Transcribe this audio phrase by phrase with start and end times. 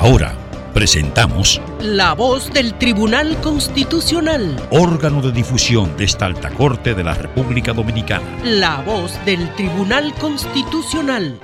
[0.00, 0.32] Ahora
[0.74, 4.54] presentamos La voz del Tribunal Constitucional.
[4.70, 8.24] órgano de difusión de esta alta corte de la República Dominicana.
[8.44, 11.40] La voz del Tribunal Constitucional.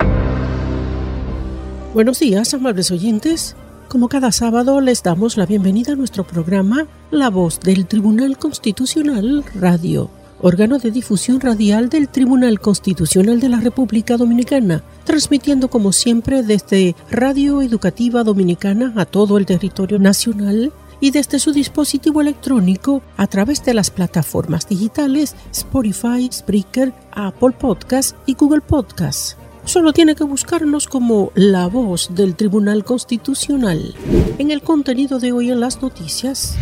[1.95, 3.57] Buenos días, amables oyentes.
[3.89, 9.45] Como cada sábado les damos la bienvenida a nuestro programa La voz del Tribunal Constitucional
[9.57, 10.11] Radio,
[10.45, 16.95] órgano de difusión radial del Tribunal Constitucional de la República Dominicana, transmitiendo como siempre desde
[17.11, 23.65] Radio Educativa Dominicana a todo el territorio nacional y desde su dispositivo electrónico a través
[23.65, 29.39] de las plataformas digitales Spotify, Spreaker, Apple Podcast y Google Podcast.
[29.65, 33.95] Solo tiene que buscarnos como la voz del Tribunal Constitucional.
[34.37, 36.59] En el contenido de hoy en las noticias,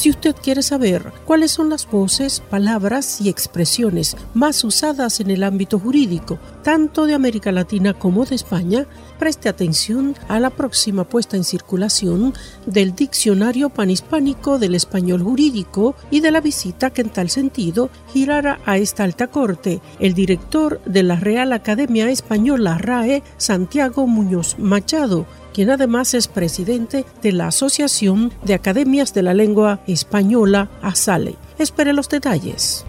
[0.00, 5.42] si usted quiere saber cuáles son las voces, palabras y expresiones más usadas en el
[5.42, 8.86] ámbito jurídico, tanto de América Latina como de España,
[9.18, 12.32] preste atención a la próxima puesta en circulación
[12.64, 18.58] del Diccionario Panhispánico del Español Jurídico y de la visita que en tal sentido girará
[18.64, 25.26] a esta alta corte el director de la Real Academia Española RAE, Santiago Muñoz Machado,
[25.52, 31.36] quien además es presidente de la Asociación de Academias de la Lengua Española, ASALE.
[31.58, 32.84] Espere los detalles.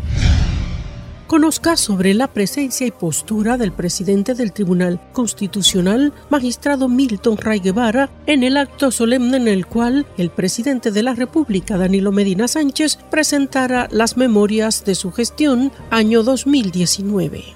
[1.28, 8.10] Conozca sobre la presencia y postura del presidente del Tribunal Constitucional, magistrado Milton Ray Guevara,
[8.26, 13.00] en el acto solemne en el cual el presidente de la República, Danilo Medina Sánchez,
[13.10, 17.56] presentara las memorias de su gestión año 2019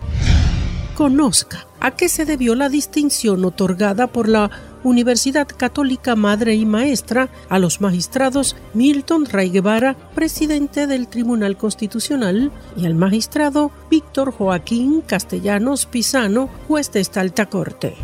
[0.96, 4.50] conozca a qué se debió la distinción otorgada por la
[4.86, 12.52] Universidad Católica Madre y Maestra a los magistrados Milton Ray Guevara, presidente del Tribunal Constitucional,
[12.78, 17.96] y al magistrado Víctor Joaquín Castellanos Pisano, juez de esta alta corte.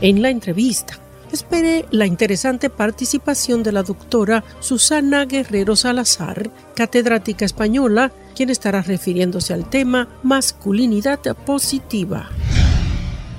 [0.00, 0.98] En la entrevista,
[1.30, 9.54] espere la interesante participación de la doctora Susana Guerrero Salazar, catedrática española, quien estará refiriéndose
[9.54, 12.28] al tema masculinidad positiva.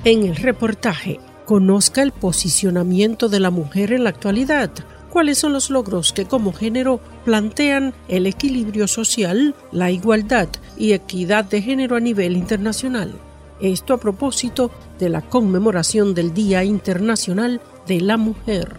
[0.06, 4.70] En el reportaje, conozca el posicionamiento de la mujer en la actualidad,
[5.10, 11.46] cuáles son los logros que como género plantean el equilibrio social, la igualdad y equidad
[11.46, 13.16] de género a nivel internacional.
[13.62, 18.76] Esto a propósito de la conmemoración del Día Internacional de la Mujer.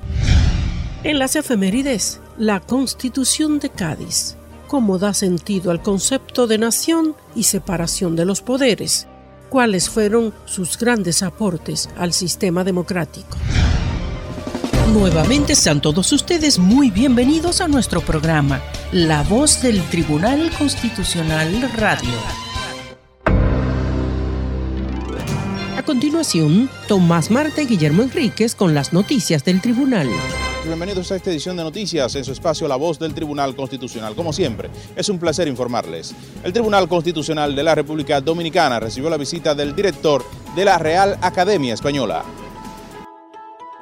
[1.04, 4.36] En las efemérides, la Constitución de Cádiz,
[4.68, 9.08] cómo da sentido al concepto de nación y separación de los poderes,
[9.48, 13.36] cuáles fueron sus grandes aportes al sistema democrático.
[14.92, 22.14] Nuevamente sean todos ustedes muy bienvenidos a nuestro programa, La Voz del Tribunal Constitucional Radio.
[25.76, 30.08] A continuación, Tomás Marte y Guillermo Enríquez con las noticias del tribunal.
[30.68, 34.14] Bienvenidos a esta edición de noticias en su espacio La Voz del Tribunal Constitucional.
[34.14, 36.14] Como siempre, es un placer informarles.
[36.44, 40.22] El Tribunal Constitucional de la República Dominicana recibió la visita del director
[40.54, 42.22] de la Real Academia Española.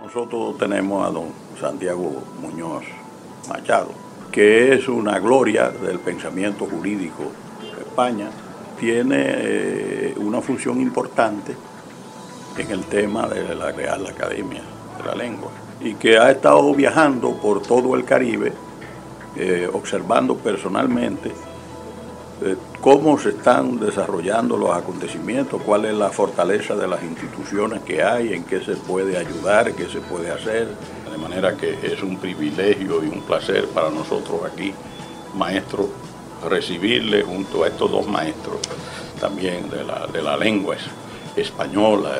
[0.01, 1.31] Nosotros tenemos a don
[1.61, 2.85] Santiago Muñoz
[3.49, 3.91] Machado,
[4.31, 7.33] que es una gloria del pensamiento jurídico
[7.63, 8.31] de España.
[8.79, 11.53] Tiene eh, una función importante
[12.57, 14.63] en el tema de la Real Academia
[14.99, 15.51] de la Lengua
[15.87, 18.53] y que ha estado viajando por todo el Caribe,
[19.37, 21.31] eh, observando personalmente
[22.43, 28.03] eh, cómo se están desarrollando los acontecimientos, cuál es la fortaleza de las instituciones que
[28.03, 30.69] hay, en qué se puede ayudar, qué se puede hacer.
[31.11, 34.75] De manera que es un privilegio y un placer para nosotros aquí,
[35.35, 35.87] maestros,
[36.49, 38.57] recibirle junto a estos dos maestros
[39.21, 40.77] también de la, de la lengua
[41.37, 42.11] española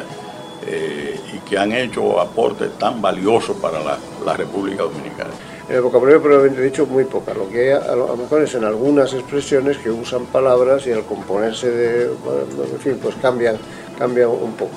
[0.67, 5.31] eh, y que han hecho aportes tan valiosos para la, la República Dominicana.
[5.69, 9.13] En el vocabulario probablemente dicho muy poca, lo que a lo mejor es en algunas
[9.13, 13.57] expresiones que usan palabras y al componerse de, en fin, pues cambian,
[13.99, 14.77] cambian un poco.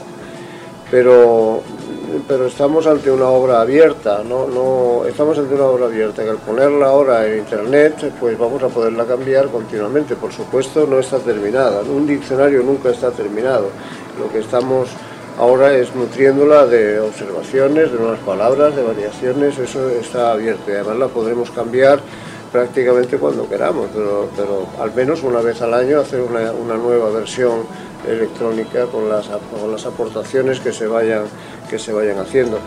[0.89, 1.61] Pero,
[2.27, 4.47] pero estamos ante una obra abierta, ¿no?
[4.47, 8.69] No, estamos ante una obra abierta, que al ponerla ahora en internet, pues vamos a
[8.69, 10.15] poderla cambiar continuamente.
[10.15, 13.69] Por supuesto no está terminada, un diccionario nunca está terminado.
[14.19, 14.89] Lo que estamos
[15.39, 20.97] ahora es nutriéndola de observaciones, de nuevas palabras, de variaciones, eso está abierto y además
[20.97, 22.01] la podremos cambiar
[22.51, 23.87] prácticamente cuando queramos,
[24.35, 27.63] pero, al menos una vez al año hacer una, una nueva versión
[28.07, 31.23] electrónica con las, con las aportaciones que se vayan,
[31.69, 32.59] que se vayan haciendo.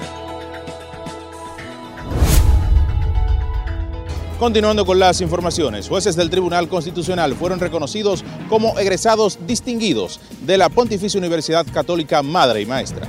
[4.43, 10.69] Continuando con las informaciones, jueces del Tribunal Constitucional fueron reconocidos como egresados distinguidos de la
[10.69, 13.09] Pontificia Universidad Católica Madre y Maestra.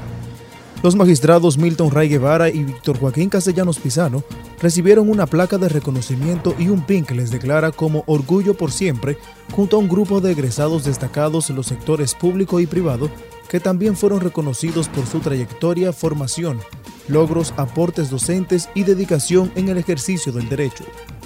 [0.83, 4.23] Los magistrados Milton Ray Guevara y Víctor Joaquín Castellanos Pisano
[4.61, 9.17] recibieron una placa de reconocimiento y un pin que les declara como Orgullo por Siempre
[9.55, 13.09] junto a un grupo de egresados destacados en los sectores público y privado
[13.49, 16.59] que también fueron reconocidos por su trayectoria, formación,
[17.07, 20.83] logros, aportes docentes y dedicación en el ejercicio del derecho.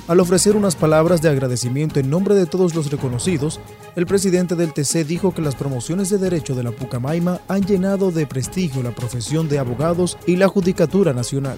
[0.08, 3.60] Al ofrecer unas palabras de agradecimiento en nombre de todos los reconocidos,
[3.98, 8.12] el presidente del TC dijo que las promociones de derecho de la Pucamaima han llenado
[8.12, 11.58] de prestigio la profesión de abogados y la judicatura nacional.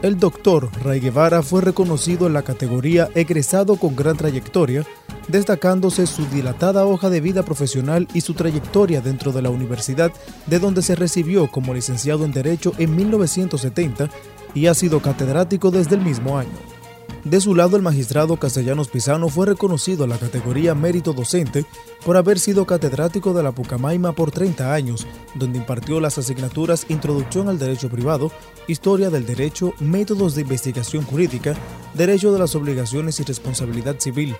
[0.00, 4.86] El doctor Ray Guevara fue reconocido en la categoría egresado con gran trayectoria,
[5.28, 10.10] destacándose su dilatada hoja de vida profesional y su trayectoria dentro de la universidad,
[10.46, 14.08] de donde se recibió como licenciado en Derecho en 1970
[14.54, 16.79] y ha sido catedrático desde el mismo año.
[17.24, 21.66] De su lado, el magistrado Castellanos Pisano fue reconocido en la categoría Mérito Docente
[22.04, 27.50] por haber sido catedrático de la Pucamaima por 30 años, donde impartió las asignaturas Introducción
[27.50, 28.32] al Derecho Privado,
[28.68, 31.54] Historia del Derecho, Métodos de Investigación Jurídica,
[31.92, 34.34] Derecho de las Obligaciones y Responsabilidad Civil.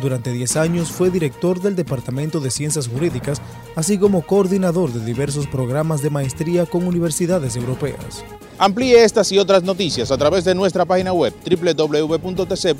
[0.00, 3.40] Durante 10 años fue director del Departamento de Ciencias Jurídicas,
[3.76, 8.24] así como coordinador de diversos programas de maestría con universidades europeas.
[8.58, 12.78] Amplíe estas y otras noticias a través de nuestra página web www.tc.gov.do.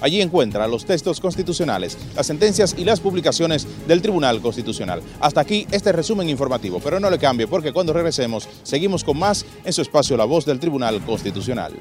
[0.00, 5.02] Allí encuentra los textos constitucionales, las sentencias y las publicaciones del Tribunal Constitucional.
[5.20, 9.46] Hasta aquí este resumen informativo, pero no le cambie porque cuando regresemos seguimos con más
[9.64, 11.72] en su espacio La Voz del Tribunal Constitucional.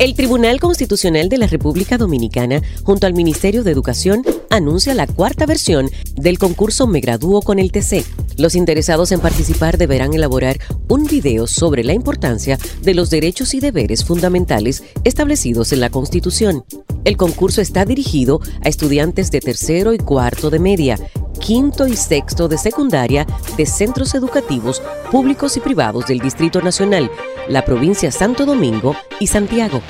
[0.00, 5.44] El Tribunal Constitucional de la República Dominicana, junto al Ministerio de Educación, anuncia la cuarta
[5.44, 8.02] versión del concurso Me Gradúo con el TC.
[8.38, 10.58] Los interesados en participar deberán elaborar
[10.88, 16.64] un video sobre la importancia de los derechos y deberes fundamentales establecidos en la Constitución.
[17.04, 20.98] El concurso está dirigido a estudiantes de tercero y cuarto de media,
[21.38, 27.10] quinto y sexto de secundaria de centros educativos públicos y privados del Distrito Nacional,
[27.48, 29.80] la provincia Santo Domingo y Santiago.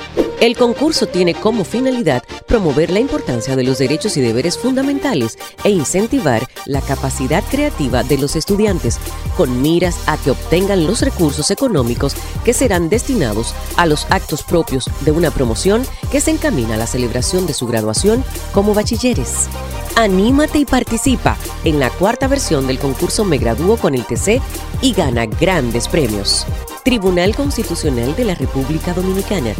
[0.40, 5.70] El concurso tiene como finalidad promover la importancia de los derechos y deberes fundamentales e
[5.70, 8.98] incentivar la capacidad creativa de los estudiantes,
[9.36, 14.90] con miras a que obtengan los recursos económicos que serán destinados a los actos propios
[15.02, 19.48] de una promoción que se encamina a la celebración de su graduación como bachilleres.
[19.96, 24.40] Anímate y participa en la cuarta versión del concurso Me Gradúo con el TC
[24.80, 26.46] y gana grandes premios.
[26.84, 29.52] Tribunal Constitucional de la República Dominicana.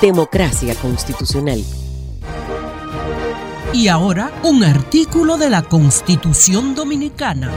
[0.00, 1.62] Democracia Constitucional.
[3.72, 7.50] Y ahora un artículo de la Constitución Dominicana.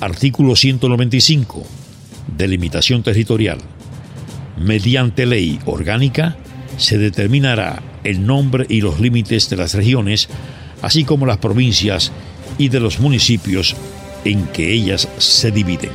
[0.00, 1.64] Artículo 195.
[2.36, 3.58] Delimitación territorial.
[4.56, 6.36] Mediante ley orgánica
[6.78, 10.28] se determinará el nombre y los límites de las regiones,
[10.80, 12.12] así como las provincias
[12.56, 13.76] y de los municipios
[14.24, 15.90] en que ellas se dividen.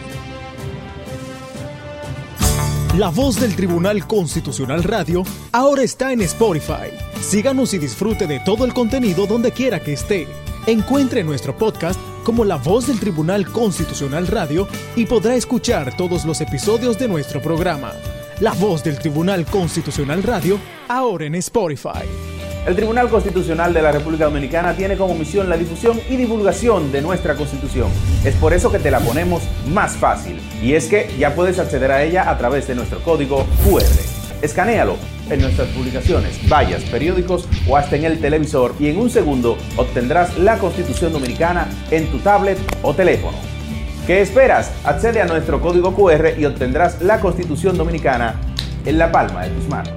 [2.98, 6.92] La voz del Tribunal Constitucional Radio ahora está en Spotify.
[7.22, 10.28] Síganos y disfrute de todo el contenido donde quiera que esté.
[10.68, 16.40] Encuentre nuestro podcast como la voz del Tribunal Constitucional Radio y podrá escuchar todos los
[16.40, 17.94] episodios de nuestro programa.
[18.40, 22.04] La voz del Tribunal Constitucional Radio, ahora en Spotify.
[22.66, 27.02] El Tribunal Constitucional de la República Dominicana tiene como misión la difusión y divulgación de
[27.02, 27.90] nuestra Constitución.
[28.26, 30.42] Es por eso que te la ponemos más fácil.
[30.64, 33.84] Y es que ya puedes acceder a ella a través de nuestro código QR.
[34.42, 34.96] Escanéalo
[35.30, 40.38] en nuestras publicaciones, vallas, periódicos o hasta en el televisor y en un segundo obtendrás
[40.40, 43.53] la Constitución Dominicana en tu tablet o teléfono.
[44.06, 44.72] ¿Qué esperas?
[44.84, 48.36] Accede a nuestro código QR y obtendrás la Constitución Dominicana
[48.86, 49.94] en la palma de tus manos.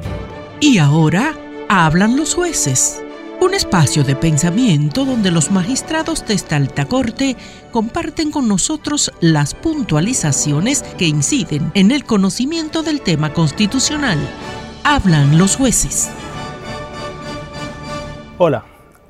[0.60, 1.34] Y ahora
[1.68, 3.02] Hablan los jueces.
[3.40, 7.36] Un espacio de pensamiento donde los magistrados de esta alta corte
[7.72, 14.18] comparten con nosotros las puntualizaciones que inciden en el conocimiento del tema constitucional.
[14.84, 16.08] Hablan los jueces.
[18.38, 18.64] Hola,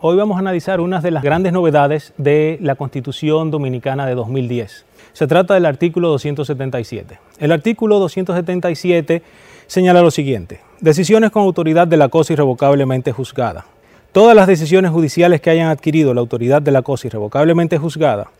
[0.07, 4.85] hoy vamos a analizar unas de las grandes novedades de la Constitución Dominicana de 2010.
[5.13, 7.19] Se trata del artículo 277.
[7.41, 9.23] El artículo 277
[9.67, 10.61] señala lo siguiente.
[10.81, 13.67] Decisiones con autoridad de la cosa irrevocablemente juzgada.
[14.13, 18.31] Todas las decisiones judiciales que hayan adquirido la autoridad de la cosa irrevocablemente juzgada,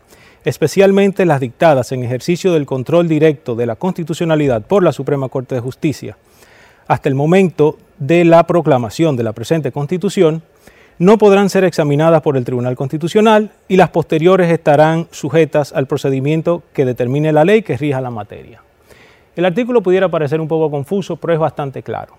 [0.45, 5.55] especialmente las dictadas en ejercicio del control directo de la constitucionalidad por la Suprema Corte
[5.55, 6.17] de Justicia,
[6.87, 10.43] hasta el momento de la proclamación de la presente Constitución,
[10.99, 16.63] no podrán ser examinadas por el Tribunal Constitucional y las posteriores estarán sujetas al procedimiento
[16.73, 18.61] que determine la ley que rija la materia.
[19.35, 22.17] El artículo pudiera parecer un poco confuso, pero es bastante claro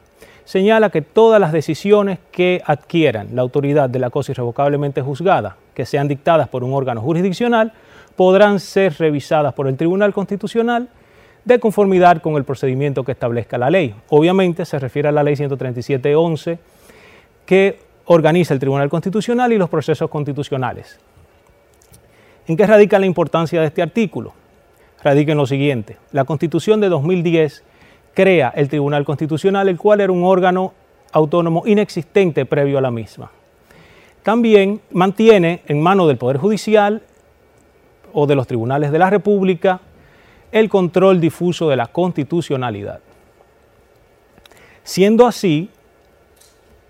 [0.48, 5.84] señala que todas las decisiones que adquieran la autoridad de la cosa irrevocablemente juzgada, que
[5.84, 7.74] sean dictadas por un órgano jurisdiccional,
[8.16, 10.88] podrán ser revisadas por el Tribunal Constitucional
[11.44, 13.94] de conformidad con el procedimiento que establezca la ley.
[14.08, 16.58] Obviamente se refiere a la ley 137.11
[17.44, 20.98] que organiza el Tribunal Constitucional y los procesos constitucionales.
[22.46, 24.32] ¿En qué radica la importancia de este artículo?
[25.02, 25.98] Radica en lo siguiente.
[26.12, 27.62] La Constitución de 2010
[28.14, 30.72] crea el Tribunal Constitucional, el cual era un órgano
[31.12, 33.30] autónomo inexistente previo a la misma.
[34.22, 37.02] También mantiene en manos del Poder Judicial
[38.14, 39.80] o de los tribunales de la República
[40.50, 43.00] el control difuso de la constitucionalidad.
[44.82, 45.68] Siendo así,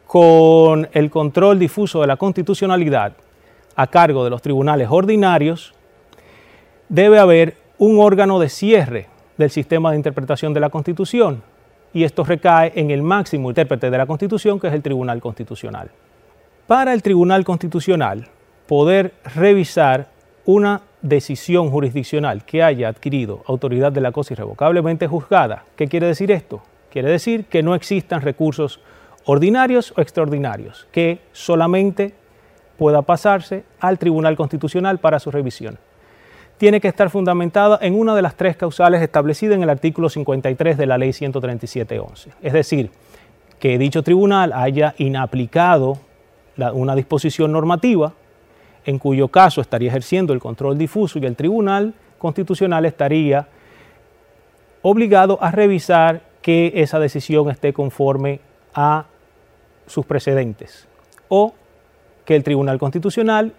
[0.08, 3.12] con el control difuso de la constitucionalidad
[3.76, 5.74] a cargo de los tribunales ordinarios,
[6.88, 11.42] debe haber un órgano de cierre del sistema de interpretación de la Constitución
[11.92, 15.90] y esto recae en el máximo intérprete de la Constitución, que es el Tribunal Constitucional.
[16.66, 18.28] Para el Tribunal Constitucional
[18.66, 20.08] poder revisar
[20.46, 26.30] una decisión jurisdiccional que haya adquirido autoridad de la cosa irrevocablemente juzgada, ¿qué quiere decir
[26.30, 26.62] esto?
[26.90, 28.80] Quiere decir que no existan recursos
[29.30, 32.14] ordinarios o extraordinarios, que solamente
[32.78, 35.78] pueda pasarse al Tribunal Constitucional para su revisión
[36.58, 40.76] tiene que estar fundamentada en una de las tres causales establecidas en el artículo 53
[40.76, 42.32] de la ley 137.11.
[42.42, 42.90] Es decir,
[43.60, 45.98] que dicho tribunal haya inaplicado
[46.72, 48.12] una disposición normativa,
[48.84, 53.46] en cuyo caso estaría ejerciendo el control difuso y el tribunal constitucional estaría
[54.82, 58.40] obligado a revisar que esa decisión esté conforme
[58.74, 59.06] a
[59.88, 60.86] sus precedentes
[61.28, 61.54] o
[62.24, 63.52] que el tribunal constitucional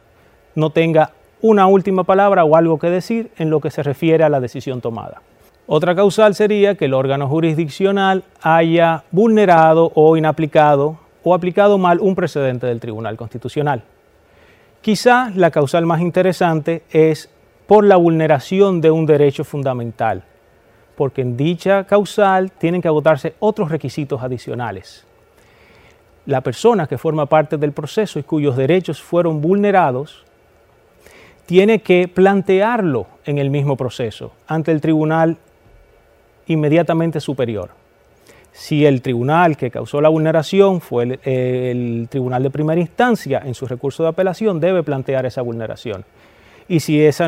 [0.56, 4.30] no tenga una última palabra o algo que decir en lo que se refiere a
[4.30, 5.22] la decisión tomada.
[5.68, 12.16] Otra causal sería que el órgano jurisdiccional haya vulnerado o inaplicado o aplicado mal un
[12.16, 13.84] precedente del Tribunal Constitucional.
[14.82, 17.30] Quizá la causal más interesante es
[17.68, 20.24] por la vulneración de un derecho fundamental,
[20.96, 25.06] porque en dicha causal tienen que agotarse otros requisitos adicionales.
[26.30, 30.24] La persona que forma parte del proceso y cuyos derechos fueron vulnerados
[31.48, 35.38] tiene que plantearlo en el mismo proceso ante el tribunal
[36.46, 37.72] inmediatamente superior.
[38.52, 43.66] Si el tribunal que causó la vulneración fue el, tribunal de primera instancia, en su
[43.66, 46.06] recurso de apelación debe plantear esa vulneración.
[46.68, 47.28] Y si esa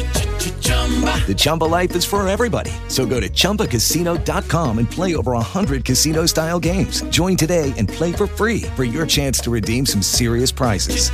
[1.27, 2.71] The Chumba life is for everybody.
[2.89, 7.03] So go to ChumbaCasino.com and play over 100 casino-style games.
[7.03, 11.09] Join today and play for free for your chance to redeem some serious prizes.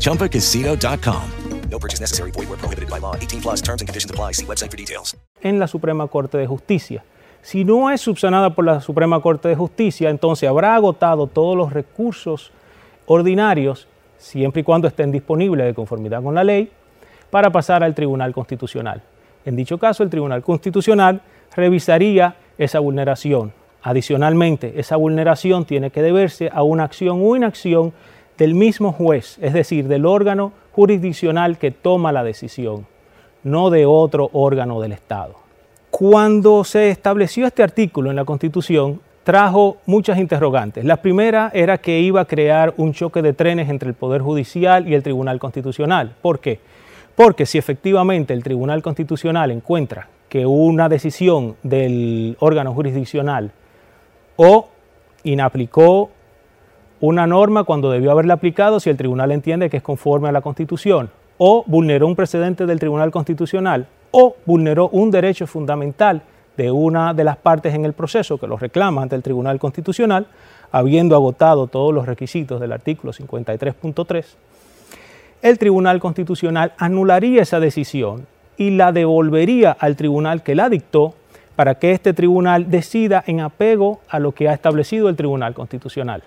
[0.00, 1.30] ChumbaCasino.com.
[1.70, 2.30] No purchase necessary.
[2.32, 3.14] Void were prohibited by law.
[3.14, 4.32] 18 plus terms and conditions apply.
[4.32, 5.16] See website for details.
[5.40, 7.04] En la Suprema Corte de Justicia.
[7.42, 11.72] Si no es subsanada por la Suprema Corte de Justicia, entonces habrá agotado todos los
[11.72, 12.50] recursos
[13.06, 16.70] ordinarios, siempre y cuando estén disponibles de conformidad con la ley,
[17.30, 19.02] para pasar al Tribunal Constitucional.
[19.44, 21.20] En dicho caso, el Tribunal Constitucional
[21.56, 23.52] revisaría esa vulneración.
[23.82, 27.92] Adicionalmente, esa vulneración tiene que deberse a una acción o inacción
[28.36, 32.86] del mismo juez, es decir, del órgano jurisdiccional que toma la decisión,
[33.42, 35.34] no de otro órgano del Estado.
[35.90, 40.84] Cuando se estableció este artículo en la Constitución, trajo muchas interrogantes.
[40.84, 44.88] La primera era que iba a crear un choque de trenes entre el Poder Judicial
[44.88, 46.14] y el Tribunal Constitucional.
[46.22, 46.60] ¿Por qué?
[47.20, 53.50] Porque si efectivamente el Tribunal Constitucional encuentra que una decisión del órgano jurisdiccional
[54.36, 54.70] o
[55.24, 56.08] inaplicó
[56.98, 60.40] una norma cuando debió haberla aplicado si el tribunal entiende que es conforme a la
[60.40, 66.22] Constitución, o vulneró un precedente del Tribunal Constitucional, o vulneró un derecho fundamental
[66.56, 70.26] de una de las partes en el proceso que lo reclama ante el Tribunal Constitucional,
[70.72, 74.24] habiendo agotado todos los requisitos del artículo 53.3,
[75.42, 81.14] el Tribunal Constitucional anularía esa decisión y la devolvería al tribunal que la dictó
[81.56, 86.22] para que este tribunal decida en apego a lo que ha establecido el Tribunal Constitucional.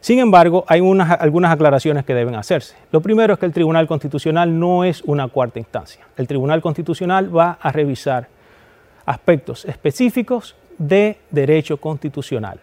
[0.00, 2.76] Sin embargo, hay unas, algunas aclaraciones que deben hacerse.
[2.90, 6.04] Lo primero es que el Tribunal Constitucional no es una cuarta instancia.
[6.16, 8.28] El Tribunal Constitucional va a revisar
[9.06, 12.58] aspectos específicos de derecho constitucional.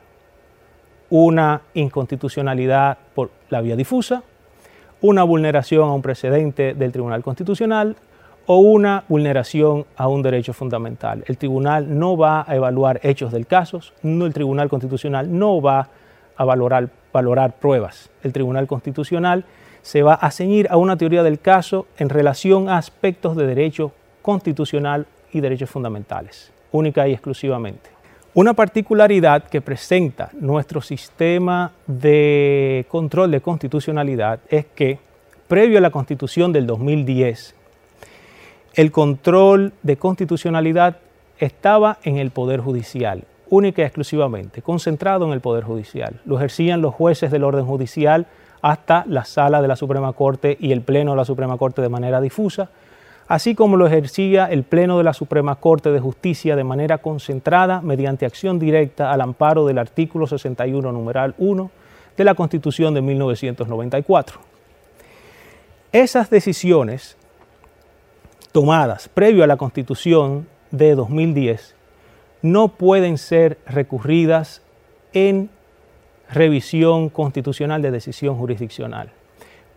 [1.09, 4.21] Una inconstitucionalidad por la vía difusa,
[5.01, 7.95] una vulneración a un precedente del Tribunal Constitucional
[8.45, 11.23] o una vulneración a un derecho fundamental.
[11.27, 15.87] El tribunal no va a evaluar hechos del caso, no, el Tribunal Constitucional no va
[16.35, 18.09] a valorar, valorar pruebas.
[18.23, 19.45] El Tribunal Constitucional
[19.81, 23.91] se va a ceñir a una teoría del caso en relación a aspectos de derecho
[24.21, 27.98] constitucional y derechos fundamentales, única y exclusivamente.
[28.35, 34.99] Una particularidad que presenta nuestro sistema de control de constitucionalidad es que,
[35.47, 37.55] previo a la constitución del 2010,
[38.75, 40.97] el control de constitucionalidad
[41.39, 46.21] estaba en el Poder Judicial, única y exclusivamente, concentrado en el Poder Judicial.
[46.25, 48.27] Lo ejercían los jueces del orden judicial
[48.61, 51.89] hasta la sala de la Suprema Corte y el Pleno de la Suprema Corte de
[51.89, 52.69] manera difusa,
[53.29, 57.79] así como lo ejercía el Pleno de la Suprema Corte de Justicia de manera concentrada
[57.79, 61.71] mediante acción directa al amparo del artículo 61, numeral 1
[62.17, 64.39] de la Constitución de 1994.
[65.91, 67.17] Esas decisiones
[68.51, 71.75] tomadas previo a la Constitución de 2010
[72.41, 74.63] no pueden ser recurridas
[75.13, 75.51] en
[76.31, 79.11] revisión constitucional de decisión jurisdiccional.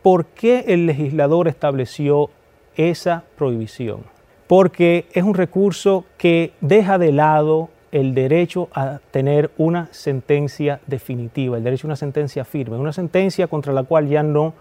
[0.03, 2.31] ¿Por qué el legislador estableció
[2.77, 4.01] esa prohibición?
[4.47, 11.59] Porque es un recurso que deja de lado el derecho a tener una sentencia definitiva,
[11.59, 14.55] el derecho a una sentencia firme, una sentencia contra la cual ya no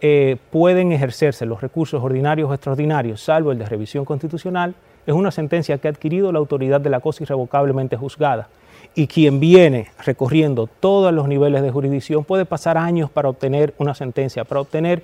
[0.00, 4.74] eh, pueden ejercerse los recursos ordinarios o extraordinarios, salvo el de revisión constitucional,
[5.06, 8.48] es una sentencia que ha adquirido la autoridad de la cosa irrevocablemente juzgada.
[8.94, 13.94] Y quien viene recorriendo todos los niveles de jurisdicción puede pasar años para obtener una
[13.94, 15.02] sentencia, para obtener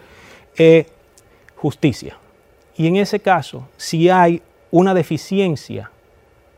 [0.56, 0.86] eh,
[1.61, 2.16] justicia.
[2.77, 5.90] Y en ese caso, si hay una deficiencia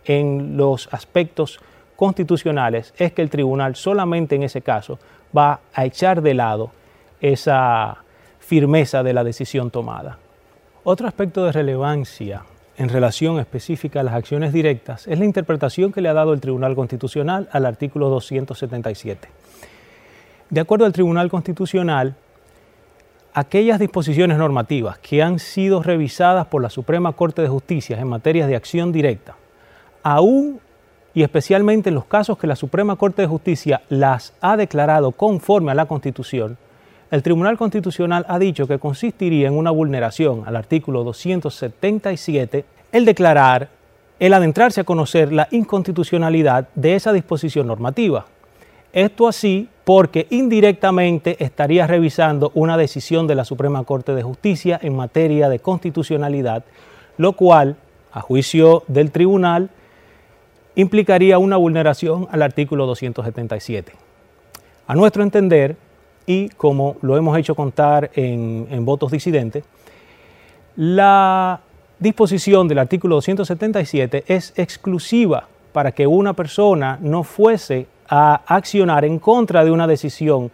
[0.05, 1.59] en los aspectos
[1.97, 5.01] constitucionales, es que el tribunal solamente en ese caso
[5.37, 6.71] va a echar de lado
[7.21, 7.99] esa
[8.39, 10.19] firmeza de la decisión tomada.
[10.85, 12.45] Otro aspecto de relevancia
[12.77, 16.41] en relación específica a las acciones directas es la interpretación que le ha dado el
[16.41, 19.29] Tribunal Constitucional al artículo 277.
[20.51, 22.15] De acuerdo al Tribunal Constitucional,
[23.35, 28.49] aquellas disposiciones normativas que han sido revisadas por la Suprema Corte de Justicia en materias
[28.49, 29.37] de acción directa,
[30.03, 30.61] aún
[31.15, 35.73] y especialmente en los casos que la Suprema Corte de Justicia las ha declarado conforme
[35.73, 36.59] a la Constitución,
[37.11, 43.69] el Tribunal Constitucional ha dicho que consistiría en una vulneración al artículo 277 el declarar
[44.19, 48.25] el adentrarse a conocer la inconstitucionalidad de esa disposición normativa.
[48.93, 54.95] Esto así porque indirectamente estaría revisando una decisión de la Suprema Corte de Justicia en
[54.95, 56.65] materia de constitucionalidad,
[57.19, 57.77] lo cual,
[58.13, 59.71] a juicio del tribunal,
[60.75, 63.93] implicaría una vulneración al artículo 277.
[64.87, 65.77] A nuestro entender,
[66.27, 69.65] y como lo hemos hecho contar en, votos disidentes,
[70.77, 71.61] la
[71.99, 79.19] disposición del artículo 277 es exclusiva para que una persona no fuese a accionar en
[79.19, 80.51] contra de una decisión,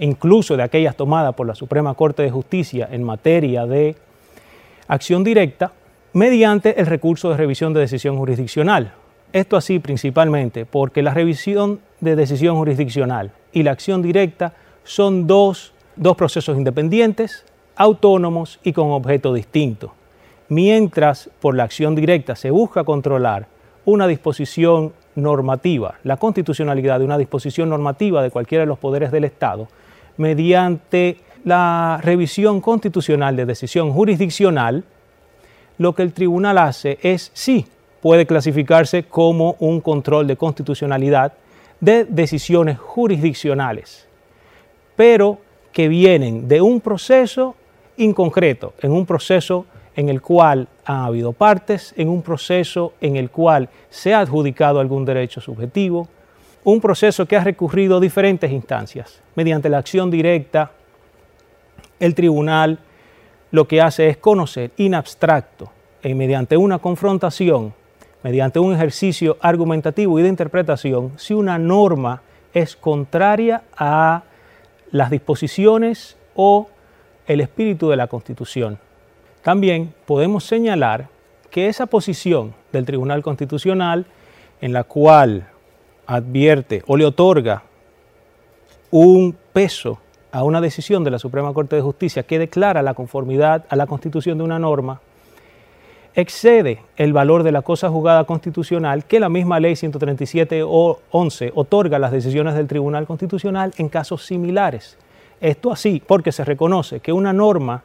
[0.00, 3.96] incluso de aquellas tomadas por la Suprema Corte de Justicia en materia de
[4.88, 5.72] acción directa,
[6.14, 8.94] mediante el recurso de revisión de decisión jurisdiccional.
[9.34, 15.74] Esto así principalmente porque la revisión de decisión jurisdiccional y la acción directa son dos,
[15.96, 17.44] dos procesos independientes,
[17.76, 19.92] autónomos y con objeto distinto.
[20.48, 23.48] Mientras por la acción directa se busca controlar
[23.84, 29.24] una disposición normativa, la constitucionalidad de una disposición normativa de cualquiera de los poderes del
[29.24, 29.68] Estado,
[30.16, 34.84] mediante la revisión constitucional de decisión jurisdiccional,
[35.78, 37.66] lo que el tribunal hace es, sí,
[38.00, 41.32] puede clasificarse como un control de constitucionalidad
[41.80, 44.06] de decisiones jurisdiccionales,
[44.96, 45.38] pero
[45.72, 47.54] que vienen de un proceso
[47.96, 53.30] inconcreto, en un proceso en el cual ha habido partes, en un proceso en el
[53.30, 56.06] cual se ha adjudicado algún derecho subjetivo,
[56.64, 59.22] un proceso que ha recurrido a diferentes instancias.
[59.34, 60.70] Mediante la acción directa,
[61.98, 62.78] el tribunal
[63.50, 65.70] lo que hace es conocer in abstracto
[66.02, 67.72] y mediante una confrontación,
[68.22, 72.20] mediante un ejercicio argumentativo y de interpretación, si una norma
[72.52, 74.24] es contraria a
[74.90, 76.68] las disposiciones o
[77.26, 78.78] el espíritu de la Constitución.
[79.46, 81.06] También podemos señalar
[81.52, 84.04] que esa posición del Tribunal Constitucional,
[84.60, 85.46] en la cual
[86.04, 87.62] advierte o le otorga
[88.90, 90.00] un peso
[90.32, 93.86] a una decisión de la Suprema Corte de Justicia que declara la conformidad a la
[93.86, 95.00] Constitución de una norma,
[96.16, 101.52] excede el valor de la cosa jugada constitucional que la misma ley 137 o 11
[101.54, 104.98] otorga a las decisiones del Tribunal Constitucional en casos similares.
[105.40, 107.84] Esto así porque se reconoce que una norma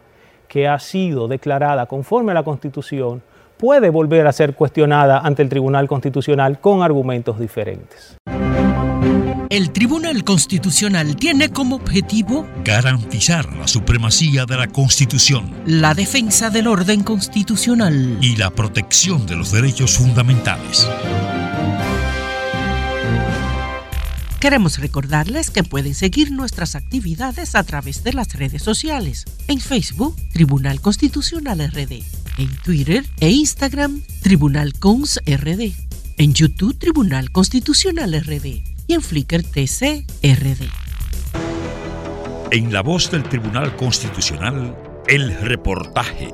[0.51, 3.23] que ha sido declarada conforme a la Constitución
[3.57, 8.17] puede volver a ser cuestionada ante el Tribunal Constitucional con argumentos diferentes.
[9.49, 16.67] El Tribunal Constitucional tiene como objetivo garantizar la supremacía de la Constitución, la defensa del
[16.67, 20.85] orden constitucional y la protección de los derechos fundamentales.
[24.41, 29.25] Queremos recordarles que pueden seguir nuestras actividades a través de las redes sociales.
[29.47, 32.01] En Facebook, Tribunal Constitucional RD.
[32.39, 35.73] En Twitter e Instagram, Tribunal Cons RD.
[36.17, 38.63] En YouTube, Tribunal Constitucional RD.
[38.87, 40.69] Y en Flickr TC RD.
[42.49, 44.75] En la voz del Tribunal Constitucional,
[45.07, 46.29] el reportaje.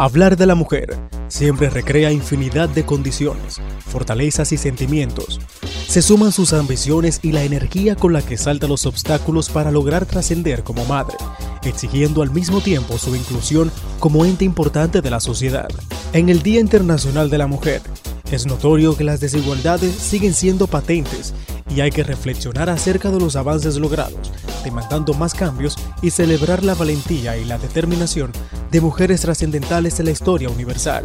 [0.00, 5.40] Hablar de la mujer siempre recrea infinidad de condiciones, fortalezas y sentimientos.
[5.88, 10.06] Se suman sus ambiciones y la energía con la que salta los obstáculos para lograr
[10.06, 11.16] trascender como madre,
[11.64, 15.68] exigiendo al mismo tiempo su inclusión como ente importante de la sociedad.
[16.12, 17.82] En el Día Internacional de la Mujer,
[18.30, 21.34] es notorio que las desigualdades siguen siendo patentes
[21.74, 24.32] y hay que reflexionar acerca de los avances logrados,
[24.64, 28.32] demandando más cambios y celebrar la valentía y la determinación
[28.70, 31.04] de mujeres trascendentales en la historia universal.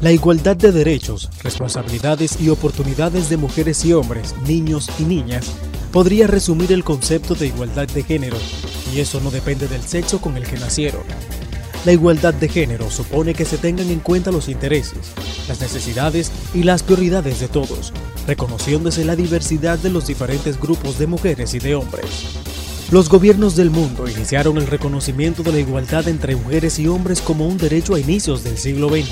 [0.00, 5.52] La igualdad de derechos, responsabilidades y oportunidades de mujeres y hombres, niños y niñas,
[5.92, 8.36] podría resumir el concepto de igualdad de género,
[8.94, 11.02] y eso no depende del sexo con el que nacieron.
[11.88, 15.10] La igualdad de género supone que se tengan en cuenta los intereses,
[15.48, 17.94] las necesidades y las prioridades de todos,
[18.26, 22.04] reconociéndose la diversidad de los diferentes grupos de mujeres y de hombres.
[22.90, 27.48] Los gobiernos del mundo iniciaron el reconocimiento de la igualdad entre mujeres y hombres como
[27.48, 29.08] un derecho a inicios del siglo XX,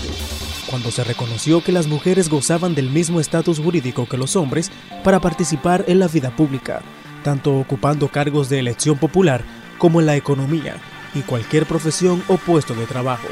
[0.69, 4.71] cuando se reconoció que las mujeres gozaban del mismo estatus jurídico que los hombres
[5.03, 6.83] para participar en la vida pública,
[7.25, 9.47] tanto ocupando cargos de elección popular
[9.79, 10.77] como en la economía
[11.17, 13.27] y cualquier profesión o puesto de trabajo.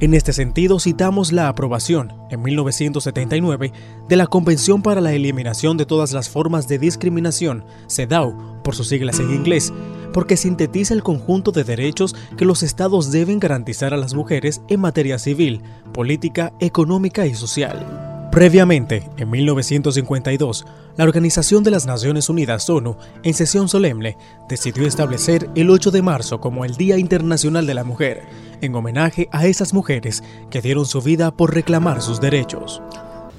[0.00, 3.72] En este sentido, citamos la aprobación, en 1979,
[4.08, 8.88] de la Convención para la Eliminación de todas las formas de discriminación, CEDAW, por sus
[8.88, 9.72] siglas en inglés,
[10.12, 14.80] porque sintetiza el conjunto de derechos que los estados deben garantizar a las mujeres en
[14.80, 15.62] materia civil,
[15.94, 18.11] política, económica y social.
[18.32, 20.64] Previamente, en 1952,
[20.96, 24.16] la Organización de las Naciones Unidas, ONU, en sesión solemne,
[24.48, 28.22] decidió establecer el 8 de marzo como el Día Internacional de la Mujer,
[28.62, 32.80] en homenaje a esas mujeres que dieron su vida por reclamar sus derechos.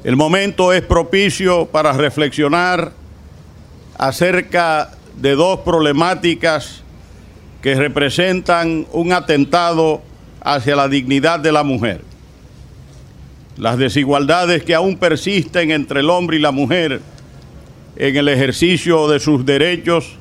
[0.04, 2.92] El momento es propicio para reflexionar
[3.98, 6.84] acerca de dos problemáticas
[7.64, 10.04] que representan un atentado
[10.42, 12.13] hacia la dignidad de la mujer
[13.58, 17.02] las desigualdades que aún persisten entre el hombre y la mujer
[17.96, 20.16] en el ejercicio de sus derechos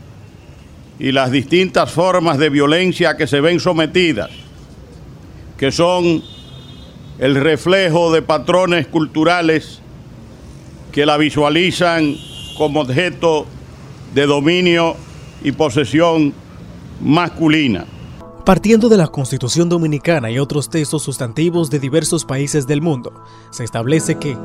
[0.99, 4.31] y las distintas formas de violencia que se ven sometidas,
[5.57, 6.23] que son
[7.19, 9.81] el reflejo de patrones culturales
[10.93, 12.17] que la visualizan
[12.59, 13.47] como objeto
[14.15, 14.95] de dominio
[15.43, 16.35] y posesión
[17.01, 17.87] masculina.
[18.45, 23.13] Partiendo de la Constitución Dominicana y otros textos sustantivos de diversos países del mundo,
[23.51, 24.37] se establece que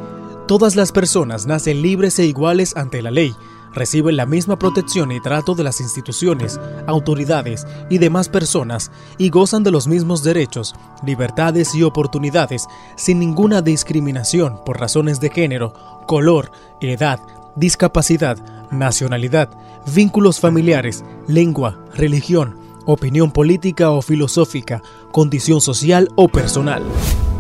[0.47, 3.33] todas las personas nacen libres e iguales ante la ley,
[3.73, 9.63] reciben la misma protección y trato de las instituciones, autoridades y demás personas y gozan
[9.63, 15.73] de los mismos derechos, libertades y oportunidades sin ninguna discriminación por razones de género,
[16.05, 17.19] color, edad,
[17.55, 18.37] discapacidad,
[18.69, 19.49] nacionalidad,
[19.91, 26.83] vínculos familiares, lengua, religión, opinión política o filosófica, condición social o personal.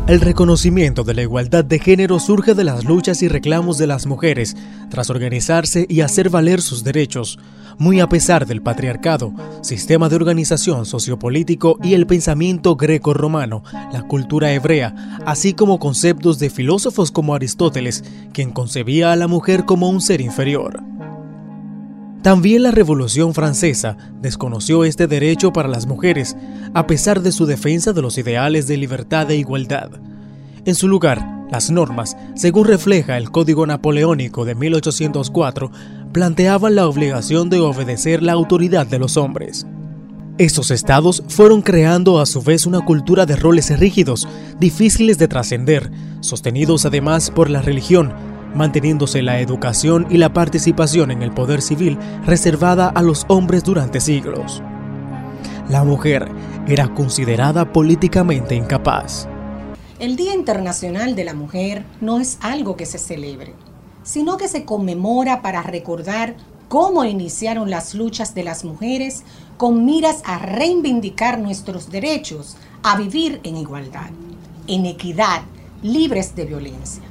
[0.07, 4.05] El reconocimiento de la igualdad de género surge de las luchas y reclamos de las
[4.05, 4.55] mujeres
[4.89, 7.39] tras organizarse y hacer valer sus derechos,
[7.77, 14.53] muy a pesar del patriarcado, sistema de organización sociopolítico y el pensamiento greco-romano, la cultura
[14.53, 19.99] hebrea, así como conceptos de filósofos como Aristóteles, quien concebía a la mujer como un
[19.99, 20.81] ser inferior.
[22.27, 26.35] También la Revolución Francesa desconoció este derecho para las mujeres,
[26.73, 29.91] a pesar de su defensa de los ideales de libertad e igualdad.
[30.65, 35.71] En su lugar, las normas, según refleja el Código Napoleónico de 1804,
[36.11, 39.65] planteaban la obligación de obedecer la autoridad de los hombres.
[40.37, 44.27] Estos estados fueron creando a su vez una cultura de roles rígidos,
[44.59, 48.11] difíciles de trascender, sostenidos además por la religión,
[48.55, 53.99] manteniéndose la educación y la participación en el poder civil reservada a los hombres durante
[53.99, 54.61] siglos.
[55.69, 56.29] La mujer
[56.67, 59.27] era considerada políticamente incapaz.
[59.99, 63.53] El Día Internacional de la Mujer no es algo que se celebre,
[64.03, 66.35] sino que se conmemora para recordar
[66.67, 69.23] cómo iniciaron las luchas de las mujeres
[69.57, 74.09] con miras a reivindicar nuestros derechos a vivir en igualdad,
[74.67, 75.41] en equidad,
[75.81, 77.03] libres de violencia.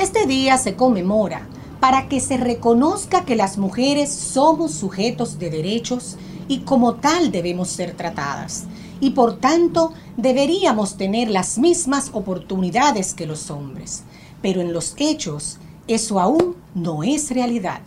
[0.00, 1.46] Este día se conmemora
[1.78, 6.16] para que se reconozca que las mujeres somos sujetos de derechos
[6.48, 8.64] y como tal debemos ser tratadas.
[9.00, 14.04] Y por tanto deberíamos tener las mismas oportunidades que los hombres.
[14.40, 17.82] Pero en los hechos eso aún no es realidad.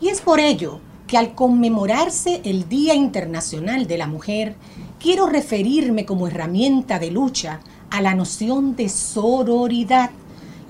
[0.00, 4.56] Y es por ello que al conmemorarse el Día Internacional de la Mujer,
[4.98, 10.10] quiero referirme como herramienta de lucha a la noción de sororidad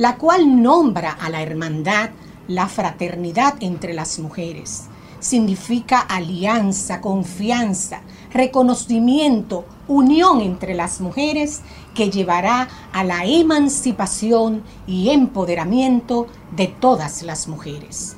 [0.00, 2.08] la cual nombra a la hermandad,
[2.48, 4.84] la fraternidad entre las mujeres.
[5.18, 8.00] Significa alianza, confianza,
[8.32, 11.60] reconocimiento, unión entre las mujeres
[11.94, 18.16] que llevará a la emancipación y empoderamiento de todas las mujeres.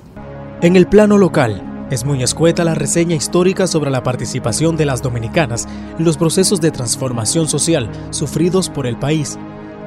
[0.60, 5.02] En el plano local, es muy escueta la reseña histórica sobre la participación de las
[5.02, 5.66] dominicanas
[5.98, 9.36] en los procesos de transformación social sufridos por el país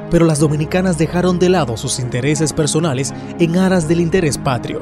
[0.10, 4.82] pero las dominicanas dejaron de lado sus intereses personales en aras del interés patrio.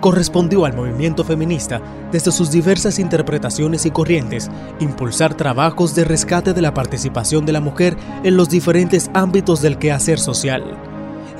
[0.00, 6.62] Correspondió al movimiento feminista, desde sus diversas interpretaciones y corrientes, impulsar trabajos de rescate de
[6.62, 10.64] la participación de la mujer en los diferentes ámbitos del quehacer social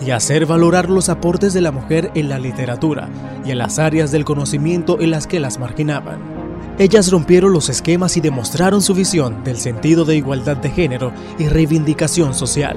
[0.04, 3.08] y hacer valorar los aportes de la mujer en la literatura
[3.44, 6.47] y en las áreas del conocimiento en las que las marginaban.
[6.78, 11.48] Ellas rompieron los esquemas y demostraron su visión del sentido de igualdad de género y
[11.48, 12.76] reivindicación social.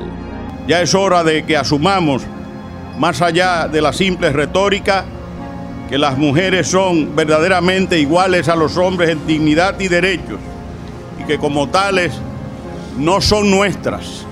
[0.67, 2.23] Ya es hora de que asumamos,
[2.97, 5.05] más allá de la simple retórica,
[5.87, 10.39] que las mujeres son verdaderamente iguales a los hombres en dignidad y derechos
[11.19, 12.13] y que como tales
[12.97, 14.25] no son nuestras,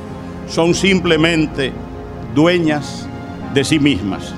[0.47, 1.71] son simplemente
[2.33, 3.07] dueñas
[3.53, 4.33] de sí mismas.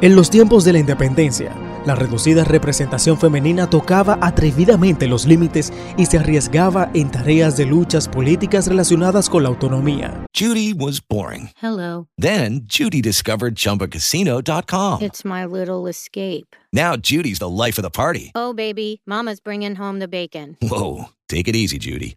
[0.00, 1.52] En los tiempos de la independencia,
[1.86, 8.08] la reducida representación femenina tocaba atrevidamente los límites y se arriesgaba en tareas de luchas
[8.08, 10.24] políticas relacionadas con la autonomía.
[10.34, 11.50] Judy was boring.
[11.60, 12.06] Hello.
[12.18, 15.02] Then Judy discovered chumbacasino.com.
[15.02, 16.56] It's my little escape.
[16.72, 18.32] Now Judy's the life of the party.
[18.34, 20.56] Oh baby, mama's bringing home the bacon.
[20.62, 22.16] Whoa, take it easy, Judy.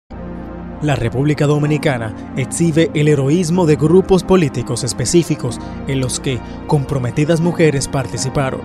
[0.81, 7.87] La República Dominicana exhibe el heroísmo de grupos políticos específicos en los que comprometidas mujeres
[7.87, 8.61] participaron.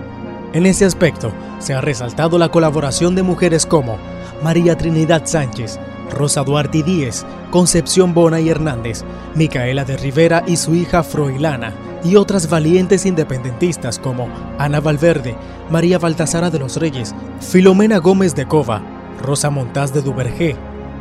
[0.53, 3.97] En ese aspecto, se ha resaltado la colaboración de mujeres como
[4.41, 9.03] María Trinidad Sánchez, Rosa Duarte Díez, Concepción Bona y Hernández,
[9.35, 14.27] Micaela de Rivera y su hija Froilana, y otras valientes independentistas como
[14.57, 15.35] Ana Valverde,
[15.69, 18.81] María Baltasara de los Reyes, Filomena Gómez de Cova,
[19.21, 20.55] Rosa Montaz de Duvergé,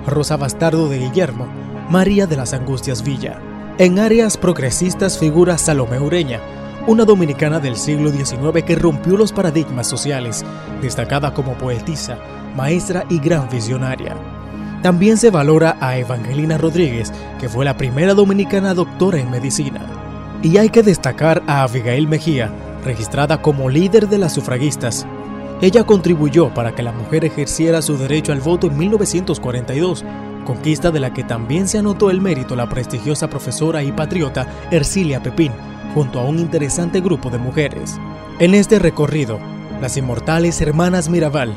[0.07, 1.47] Rosa Bastardo de Guillermo,
[1.90, 3.40] María de las Angustias Villa.
[3.79, 6.40] En áreas progresistas figura Salomé Ureña,
[6.87, 10.45] una dominicana del siglo XIX que rompió los paradigmas sociales,
[10.81, 12.19] destacada como poetisa,
[12.55, 14.16] maestra y gran visionaria.
[14.83, 19.81] También se valora a Evangelina Rodríguez, que fue la primera dominicana doctora en medicina.
[20.42, 22.53] Y hay que destacar a Abigail Mejía,
[22.85, 25.07] registrada como líder de las sufragistas.
[25.62, 30.05] Ella contribuyó para que la mujer ejerciera su derecho al voto en 1942,
[30.45, 35.23] conquista de la que también se anotó el mérito la prestigiosa profesora y patriota Ercilia
[35.23, 35.53] Pepín,
[35.95, 37.97] junto a un interesante grupo de mujeres.
[38.38, 39.38] En este recorrido,
[39.81, 41.55] las inmortales hermanas Mirabal,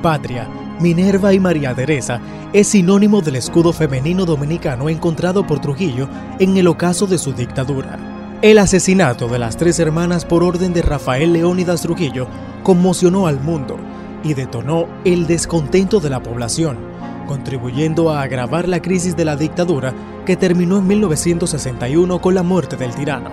[0.00, 0.48] Patria,
[0.80, 2.20] Minerva y María Teresa
[2.52, 6.08] es sinónimo del escudo femenino dominicano encontrado por Trujillo
[6.38, 8.09] en el ocaso de su dictadura.
[8.42, 12.26] El asesinato de las tres hermanas por orden de Rafael Leónidas Trujillo
[12.62, 13.76] conmocionó al mundo
[14.24, 16.78] y detonó el descontento de la población,
[17.26, 19.92] contribuyendo a agravar la crisis de la dictadura
[20.24, 23.30] que terminó en 1961 con la muerte del tirano.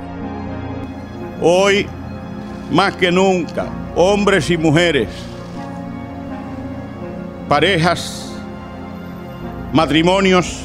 [1.42, 1.88] Hoy,
[2.70, 5.08] más que nunca, hombres y mujeres,
[7.48, 8.34] parejas,
[9.72, 10.64] matrimonios,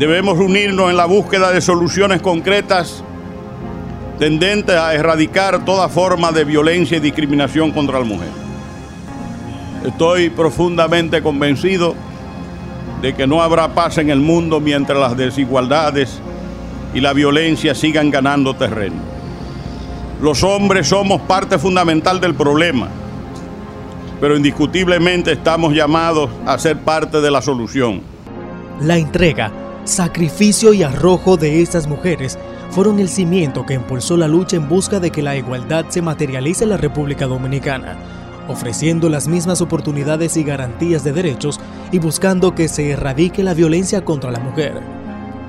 [0.00, 3.04] debemos unirnos en la búsqueda de soluciones concretas
[4.18, 8.30] tendentes a erradicar toda forma de violencia y discriminación contra la mujer.
[9.84, 11.94] Estoy profundamente convencido
[13.02, 16.20] de que no habrá paz en el mundo mientras las desigualdades
[16.94, 18.96] y la violencia sigan ganando terreno.
[20.22, 22.88] Los hombres somos parte fundamental del problema,
[24.18, 28.00] pero indiscutiblemente estamos llamados a ser parte de la solución.
[28.80, 29.52] La entrega,
[29.84, 32.38] sacrificio y arrojo de estas mujeres
[32.76, 36.64] fueron el cimiento que impulsó la lucha en busca de que la igualdad se materialice
[36.64, 37.96] en la República Dominicana,
[38.48, 41.58] ofreciendo las mismas oportunidades y garantías de derechos
[41.90, 44.82] y buscando que se erradique la violencia contra la mujer.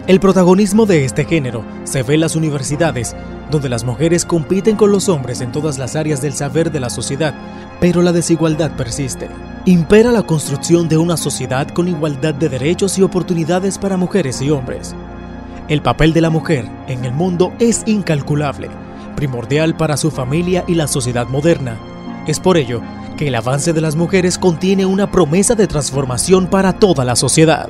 [0.07, 3.13] El protagonismo de este género se ve en las universidades,
[3.51, 6.89] donde las mujeres compiten con los hombres en todas las áreas del saber de la
[6.89, 7.35] sociedad,
[7.81, 9.27] pero la desigualdad persiste.
[9.65, 14.49] Impera la construcción de una sociedad con igualdad de derechos y oportunidades para mujeres y
[14.49, 14.95] hombres.
[15.69, 18.69] El papel de la mujer en el mundo es incalculable,
[19.17, 21.77] primordial para su familia y la sociedad moderna.
[22.25, 22.81] Es por ello
[23.17, 27.67] que el avance de las mujeres contiene una promesa de transformación para toda la sociedad.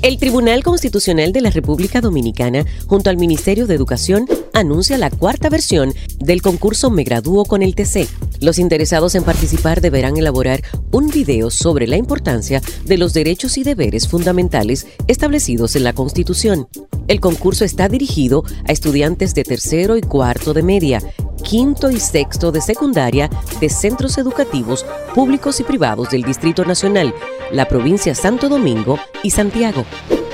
[0.03, 5.49] El Tribunal Constitucional de la República Dominicana, junto al Ministerio de Educación, anuncia la cuarta
[5.49, 8.07] versión del concurso Me Gradúo con el TC.
[8.39, 13.63] Los interesados en participar deberán elaborar un video sobre la importancia de los derechos y
[13.63, 16.67] deberes fundamentales establecidos en la Constitución.
[17.07, 21.01] El concurso está dirigido a estudiantes de tercero y cuarto de media,
[21.37, 23.29] quinto y sexto de secundaria
[23.59, 24.85] de centros educativos
[25.15, 27.13] públicos y privados del Distrito Nacional,
[27.51, 29.85] la provincia Santo Domingo y Santiago.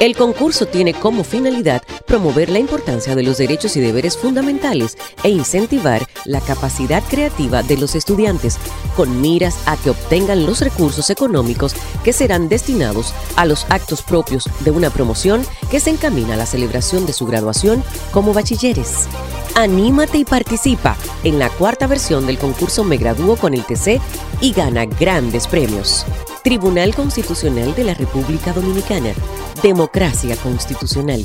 [0.03, 5.29] El concurso tiene como finalidad promover la importancia de los derechos y deberes fundamentales e
[5.29, 8.57] incentivar la capacidad creativa de los estudiantes,
[8.97, 11.73] con miras a que obtengan los recursos económicos
[12.03, 15.41] que serán destinados a los actos propios de una promoción
[15.71, 17.81] que se encamina a la celebración de su graduación
[18.11, 19.07] como bachilleres.
[19.55, 24.01] Anímate y participa en la cuarta versión del concurso Me Gradúo con el TC
[24.41, 26.05] y gana grandes premios.
[26.43, 29.13] Tribunal Constitucional de la República Dominicana.
[29.61, 31.23] Democracia Constitucional.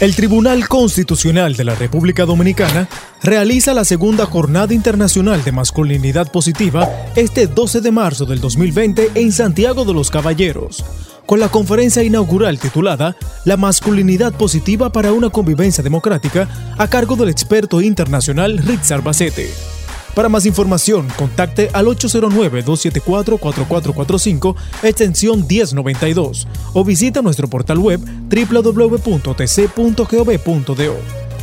[0.00, 2.88] El Tribunal Constitucional de la República Dominicana
[3.22, 9.32] realiza la segunda Jornada Internacional de Masculinidad Positiva este 12 de marzo del 2020 en
[9.32, 10.82] Santiago de los Caballeros,
[11.26, 16.48] con la conferencia inaugural titulada La masculinidad positiva para una convivencia democrática
[16.78, 19.75] a cargo del experto internacional Richard Bacete.
[20.16, 29.36] Para más información, contacte al 809-274-4445, extensión 1092, o visita nuestro portal web www.tc.gov.do.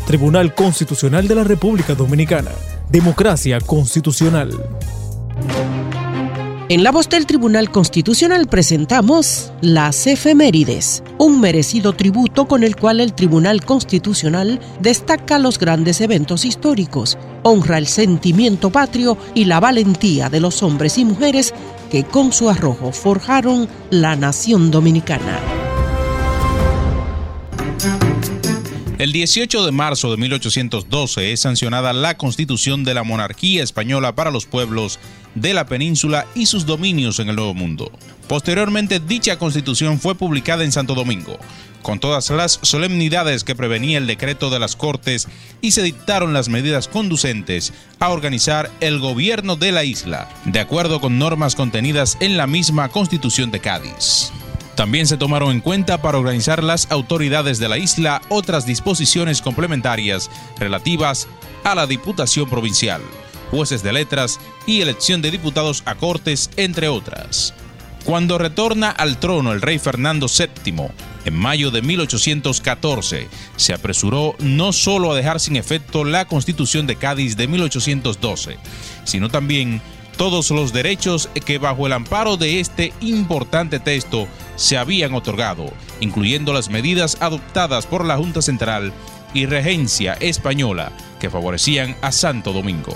[0.08, 2.50] Tribunal Constitucional de la República Dominicana.
[2.90, 4.50] Democracia Constitucional.
[6.70, 13.02] En la voz del Tribunal Constitucional presentamos las efemérides, un merecido tributo con el cual
[13.02, 20.30] el Tribunal Constitucional destaca los grandes eventos históricos, honra el sentimiento patrio y la valentía
[20.30, 21.54] de los hombres y mujeres
[21.92, 25.73] que con su arrojo forjaron la nación dominicana.
[29.00, 34.30] El 18 de marzo de 1812 es sancionada la Constitución de la Monarquía Española para
[34.30, 35.00] los pueblos
[35.34, 37.92] de la península y sus dominios en el Nuevo Mundo.
[38.28, 41.40] Posteriormente, dicha constitución fue publicada en Santo Domingo,
[41.82, 45.28] con todas las solemnidades que prevenía el decreto de las Cortes
[45.60, 51.02] y se dictaron las medidas conducentes a organizar el gobierno de la isla, de acuerdo
[51.02, 54.32] con normas contenidas en la misma Constitución de Cádiz.
[54.76, 60.32] También se tomaron en cuenta para organizar las autoridades de la isla otras disposiciones complementarias
[60.58, 61.28] relativas
[61.64, 63.02] a la Diputación Provincial,
[63.52, 67.54] jueces de letras y elección de diputados a cortes, entre otras.
[68.04, 70.88] Cuando retorna al trono el rey Fernando VII,
[71.26, 76.98] en mayo de 1814, se apresuró no solo a dejar sin efecto la Constitución de
[76.98, 78.58] Cádiz de 1812,
[79.06, 79.82] sino también
[80.18, 86.54] todos los derechos que bajo el amparo de este importante texto se habían otorgado, incluyendo
[86.54, 88.94] las medidas adoptadas por la Junta Central
[89.34, 92.94] y Regencia Española que favorecían a Santo Domingo.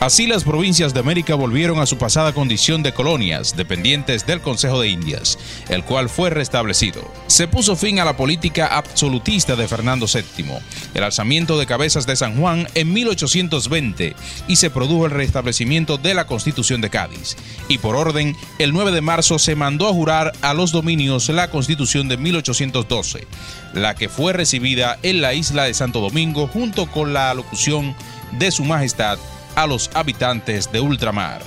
[0.00, 4.80] Así las provincias de América volvieron a su pasada condición de colonias dependientes del Consejo
[4.80, 5.38] de Indias,
[5.68, 7.02] el cual fue restablecido.
[7.26, 10.54] Se puso fin a la política absolutista de Fernando VII,
[10.94, 14.16] el alzamiento de cabezas de San Juan en 1820
[14.48, 17.36] y se produjo el restablecimiento de la Constitución de Cádiz.
[17.68, 21.50] Y por orden, el 9 de marzo se mandó a jurar a los dominios la
[21.50, 23.26] Constitución de 1812,
[23.74, 27.94] la que fue recibida en la isla de Santo Domingo junto con la alocución
[28.38, 29.18] de Su Majestad
[29.54, 31.42] a los habitantes de ultramar.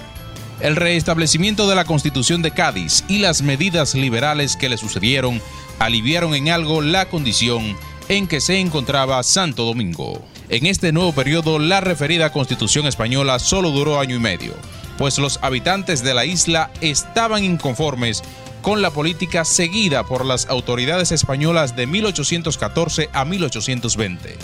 [0.59, 5.41] El restablecimiento de la Constitución de Cádiz y las medidas liberales que le sucedieron
[5.79, 7.75] aliviaron en algo la condición
[8.09, 10.23] en que se encontraba Santo Domingo.
[10.49, 14.53] En este nuevo periodo, la referida Constitución española solo duró año y medio,
[14.97, 18.23] pues los habitantes de la isla estaban inconformes
[18.61, 24.37] con la política seguida por las autoridades españolas de 1814 a 1820.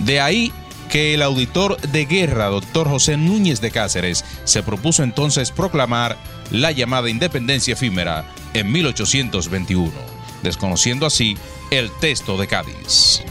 [0.00, 0.52] De ahí
[0.90, 6.16] que el auditor de guerra, doctor José Núñez de Cáceres, se propuso entonces proclamar
[6.50, 8.24] la llamada independencia efímera
[8.54, 9.92] en 1821,
[10.42, 11.36] desconociendo así
[11.70, 13.22] el texto de Cádiz.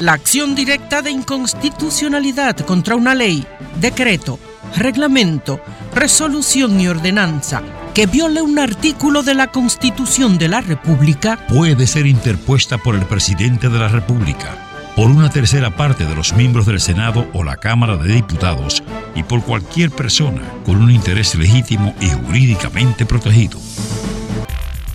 [0.00, 3.46] La acción directa de inconstitucionalidad contra una ley,
[3.80, 4.38] decreto,
[4.76, 5.60] reglamento,
[5.94, 7.62] resolución y ordenanza
[7.96, 13.06] que viole un artículo de la Constitución de la República puede ser interpuesta por el
[13.06, 17.56] presidente de la República, por una tercera parte de los miembros del Senado o la
[17.56, 18.82] Cámara de Diputados
[19.14, 23.58] y por cualquier persona con un interés legítimo y jurídicamente protegido.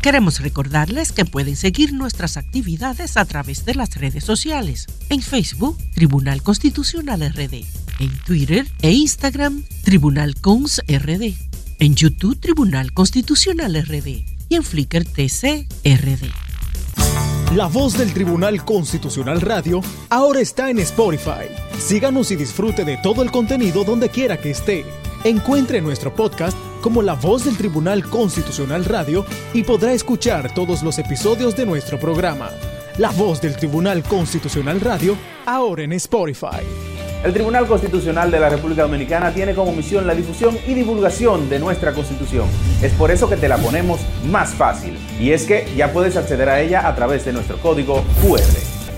[0.04, 4.86] Queremos recordarles que pueden seguir nuestras actividades a través de las redes sociales.
[5.10, 7.66] En Facebook, Tribunal Constitucional RD.
[7.97, 11.51] En Twitter e Instagram, Tribunal Cons RD
[11.82, 16.30] en YouTube Tribunal Constitucional RD y en Flickr TC RD.
[17.56, 21.50] La voz del Tribunal Constitucional Radio ahora está en Spotify.
[21.80, 24.86] Síganos y disfrute de todo el contenido donde quiera que esté.
[25.24, 29.26] Encuentre nuestro podcast como La Voz del Tribunal Constitucional Radio
[29.56, 32.52] y podrá escuchar todos los episodios de nuestro programa.
[33.00, 35.18] La Voz del Tribunal Constitucional Radio
[35.48, 36.62] ahora en Spotify.
[37.24, 41.59] El Tribunal Constitucional de la República Dominicana tiene como misión la difusión y divulgación de
[41.59, 42.47] nuestra Constitución.
[42.82, 44.97] Es por eso que te la ponemos más fácil.
[45.19, 48.41] Y es que ya puedes acceder a ella a través de nuestro código QR.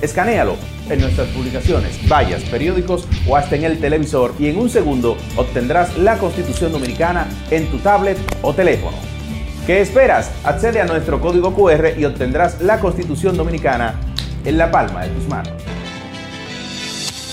[0.02, 0.56] Escanéalo
[0.90, 5.98] en nuestras publicaciones, vallas, periódicos o hasta en el televisor y en un segundo obtendrás
[5.98, 8.96] la Constitución Dominicana en tu tablet o teléfono.
[9.66, 10.32] ¿Qué esperas?
[10.46, 13.96] Accede a nuestro código QR y obtendrás la Constitución Dominicana
[14.46, 15.73] en la palma de tus manos.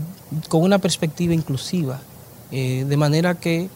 [0.49, 2.01] con una perspectiva inclusiva,
[2.53, 3.69] eh, de manera que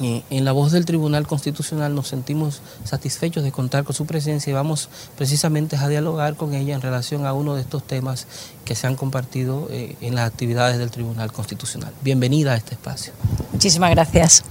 [0.00, 4.50] eh, en la voz del Tribunal Constitucional nos sentimos satisfechos de contar con su presencia
[4.50, 8.28] y vamos precisamente a dialogar con ella en relación a uno de estos temas
[8.64, 11.92] que se han compartido en las actividades del Tribunal Constitucional.
[12.02, 13.12] Bienvenida a este espacio.
[13.52, 14.44] Muchísimas gracias.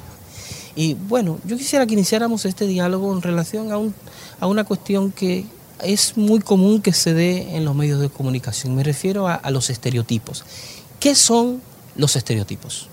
[0.76, 3.96] Y bueno, yo quisiera que iniciáramos este diálogo en relación a, un,
[4.42, 5.46] a una cuestión que
[5.84, 8.76] es muy común que se dé en los medios de comunicación.
[8.76, 10.44] Me refiero a, los estereotipos.
[11.00, 11.62] ¿Qué son
[11.96, 12.90] los estereotipos?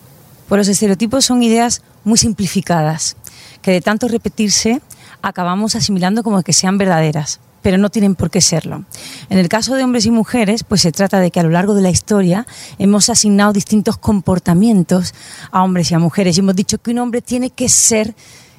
[0.48, 3.16] Pues los estereotipos son ideas muy simplificadas,
[3.62, 4.82] que de tanto repetirse
[5.22, 8.84] acabamos asimilando como que sean verdaderas pero no tienen por qué serlo.
[9.30, 11.74] En el caso de hombres y mujeres, pues se trata de que a lo largo
[11.74, 12.46] de la historia
[12.78, 15.14] hemos asignado distintos comportamientos
[15.50, 18.14] a hombres y a mujeres y hemos dicho que un hombre tiene que ser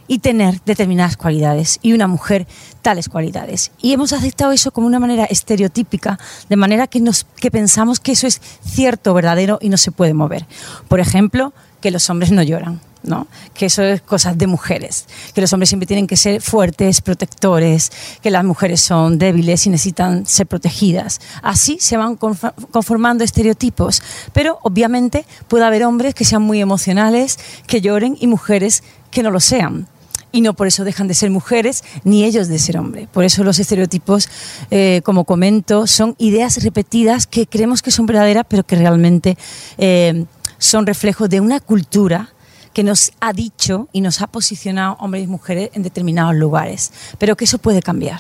[0.08, 2.48] y tener determinadas cualidades y una mujer
[2.82, 3.72] tales cualidades.
[3.82, 8.12] Y hemos aceptado eso como una manera estereotípica, de manera que, nos, que pensamos que
[8.12, 10.46] eso es cierto, verdadero y no se puede mover.
[10.88, 12.82] Por ejemplo, que los hombres no lloran.
[13.06, 13.28] ¿no?
[13.54, 17.92] que eso es cosas de mujeres, que los hombres siempre tienen que ser fuertes, protectores,
[18.22, 21.22] que las mujeres son débiles y necesitan ser protegidas.
[21.42, 24.02] Así se van conformando estereotipos,
[24.34, 27.38] pero obviamente puede haber hombres que sean muy emocionales,
[27.68, 29.88] que lloren y mujeres que no lo sean
[30.36, 33.08] y no por eso dejan de ser mujeres ni ellos de ser hombres.
[33.08, 34.28] Por eso los estereotipos,
[34.70, 39.38] eh, como comento, son ideas repetidas que creemos que son verdaderas, pero que realmente
[39.78, 40.26] eh,
[40.58, 42.34] son reflejos de una cultura
[42.74, 47.38] que nos ha dicho y nos ha posicionado hombres y mujeres en determinados lugares, pero
[47.38, 48.20] que eso puede cambiar.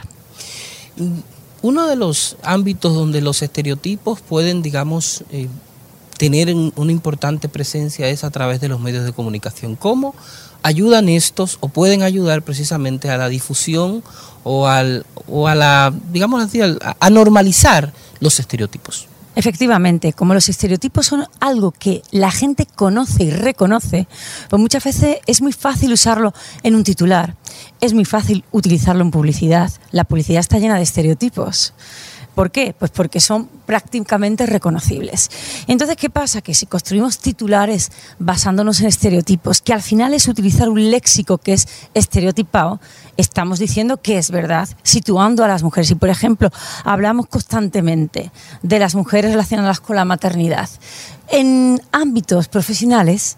[1.61, 5.49] Uno de los ámbitos donde los estereotipos pueden, digamos, eh,
[6.17, 9.75] tener una importante presencia es a través de los medios de comunicación.
[9.75, 10.15] ¿Cómo
[10.65, 14.03] ayudan estos o pueden ayudar precisamente a la difusión
[14.43, 19.07] o, al, o a la, digamos así, a normalizar los estereotipos.
[19.35, 24.07] Efectivamente, como los estereotipos son algo que la gente conoce y reconoce,
[24.49, 27.35] pues muchas veces es muy fácil usarlo en un titular,
[27.81, 29.71] es muy fácil utilizarlo en publicidad.
[29.91, 31.73] La publicidad está llena de estereotipos.
[32.35, 32.75] ¿Por qué?
[32.77, 35.31] Pues porque son prácticamente reconocibles.
[35.67, 36.41] Entonces, ¿qué pasa?
[36.41, 41.53] Que si construimos titulares basándonos en estereotipos, que al final es utilizar un léxico que
[41.53, 42.81] es estereotipado,
[43.15, 45.91] estamos diciendo que es verdad, situando a las mujeres.
[45.91, 46.51] Y, por ejemplo,
[46.83, 48.31] hablamos constantemente
[48.61, 50.69] de las mujeres relacionadas con la maternidad.
[51.29, 53.37] En ámbitos profesionales,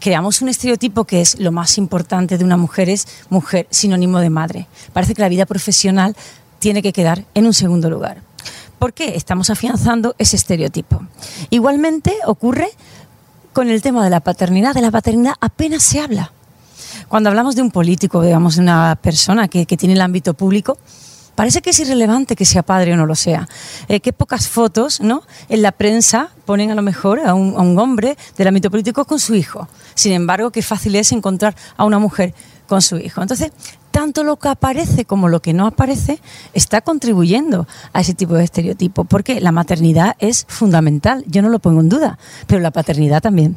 [0.00, 4.30] creamos un estereotipo que es lo más importante de una mujer es mujer sinónimo de
[4.30, 4.66] madre.
[4.92, 6.14] Parece que la vida profesional
[6.58, 8.22] tiene que quedar en un segundo lugar.
[8.78, 9.16] ¿Por qué?
[9.16, 11.02] Estamos afianzando ese estereotipo.
[11.50, 12.70] Igualmente ocurre
[13.52, 14.74] con el tema de la paternidad.
[14.74, 16.32] De la paternidad apenas se habla.
[17.08, 20.78] Cuando hablamos de un político, digamos, de una persona que, tiene el ámbito público,
[21.34, 23.48] parece que es irrelevante que sea padre o no lo sea.
[23.88, 25.22] Eh, qué pocas fotos ¿no?
[25.48, 29.04] en la prensa ponen a lo mejor a un, a un, hombre del ámbito político
[29.04, 29.68] con su hijo.
[29.94, 32.34] Sin embargo, qué fácil es encontrar a una mujer
[32.68, 33.22] con su hijo.
[33.22, 33.50] Entonces,
[33.98, 36.20] tanto lo que aparece como lo que no aparece
[36.54, 41.58] está contribuyendo a ese tipo de estereotipo, porque la maternidad es fundamental, yo no lo
[41.58, 43.56] pongo en duda, pero la paternidad también.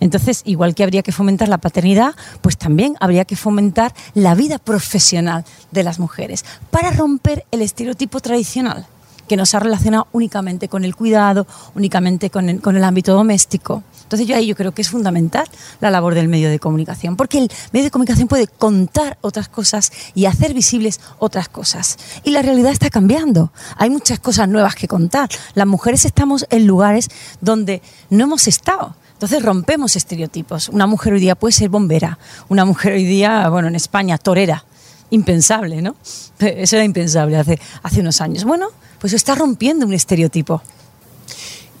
[0.00, 4.58] Entonces, igual que habría que fomentar la paternidad, pues también habría que fomentar la vida
[4.58, 8.86] profesional de las mujeres para romper el estereotipo tradicional
[9.28, 13.82] que nos ha relacionado únicamente con el cuidado, únicamente con el, con el ámbito doméstico.
[14.02, 15.48] Entonces yo ahí yo creo que es fundamental
[15.80, 19.92] la labor del medio de comunicación, porque el medio de comunicación puede contar otras cosas
[20.14, 21.98] y hacer visibles otras cosas.
[22.22, 23.52] Y la realidad está cambiando.
[23.76, 25.28] Hay muchas cosas nuevas que contar.
[25.54, 27.08] Las mujeres estamos en lugares
[27.40, 28.94] donde no hemos estado.
[29.14, 30.68] Entonces rompemos estereotipos.
[30.68, 32.18] Una mujer hoy día puede ser bombera,
[32.48, 34.64] una mujer hoy día, bueno, en España, torera.
[35.10, 35.96] Impensable, ¿no?
[36.38, 38.44] Eso era impensable hace, hace unos años.
[38.44, 40.62] Bueno, pues está rompiendo un estereotipo.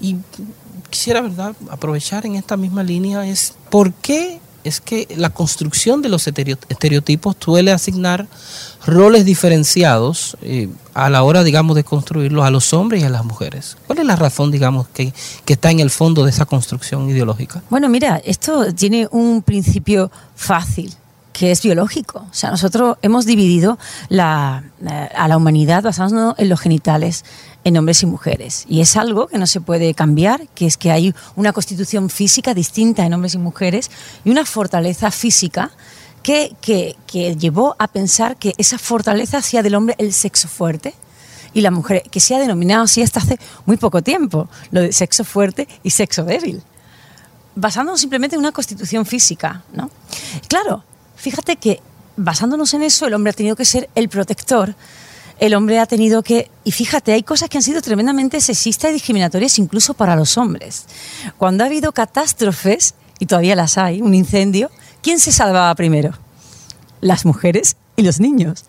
[0.00, 0.16] Y
[0.90, 6.08] quisiera, ¿verdad?, aprovechar en esta misma línea es por qué es que la construcción de
[6.08, 8.26] los estereotipos suele asignar
[8.86, 13.24] roles diferenciados eh, a la hora, digamos, de construirlos a los hombres y a las
[13.24, 13.76] mujeres.
[13.86, 15.12] ¿Cuál es la razón, digamos, que,
[15.44, 17.62] que está en el fondo de esa construcción ideológica?
[17.68, 20.94] Bueno, mira, esto tiene un principio fácil
[21.34, 22.20] que es biológico.
[22.30, 23.76] O sea, nosotros hemos dividido
[24.08, 27.24] eh, a la humanidad basándonos en los genitales,
[27.64, 28.64] en hombres y mujeres.
[28.68, 32.54] Y es algo que no se puede cambiar, que es que hay una constitución física
[32.54, 33.90] distinta en hombres y mujeres
[34.24, 35.72] y una fortaleza física
[36.22, 40.94] que, que, que llevó a pensar que esa fortaleza hacía del hombre el sexo fuerte
[41.52, 44.92] y la mujer, que se ha denominado así hasta hace muy poco tiempo, lo de
[44.92, 46.62] sexo fuerte y sexo débil
[47.56, 49.90] basándonos simplemente en una constitución física, ¿no?
[50.48, 50.84] Claro,
[51.24, 51.80] Fíjate que
[52.18, 54.74] basándonos en eso, el hombre ha tenido que ser el protector,
[55.40, 56.50] el hombre ha tenido que...
[56.64, 60.84] Y fíjate, hay cosas que han sido tremendamente sexistas y discriminatorias incluso para los hombres.
[61.38, 64.70] Cuando ha habido catástrofes, y todavía las hay, un incendio,
[65.02, 66.12] ¿quién se salvaba primero?
[67.00, 68.66] Las mujeres y los niños.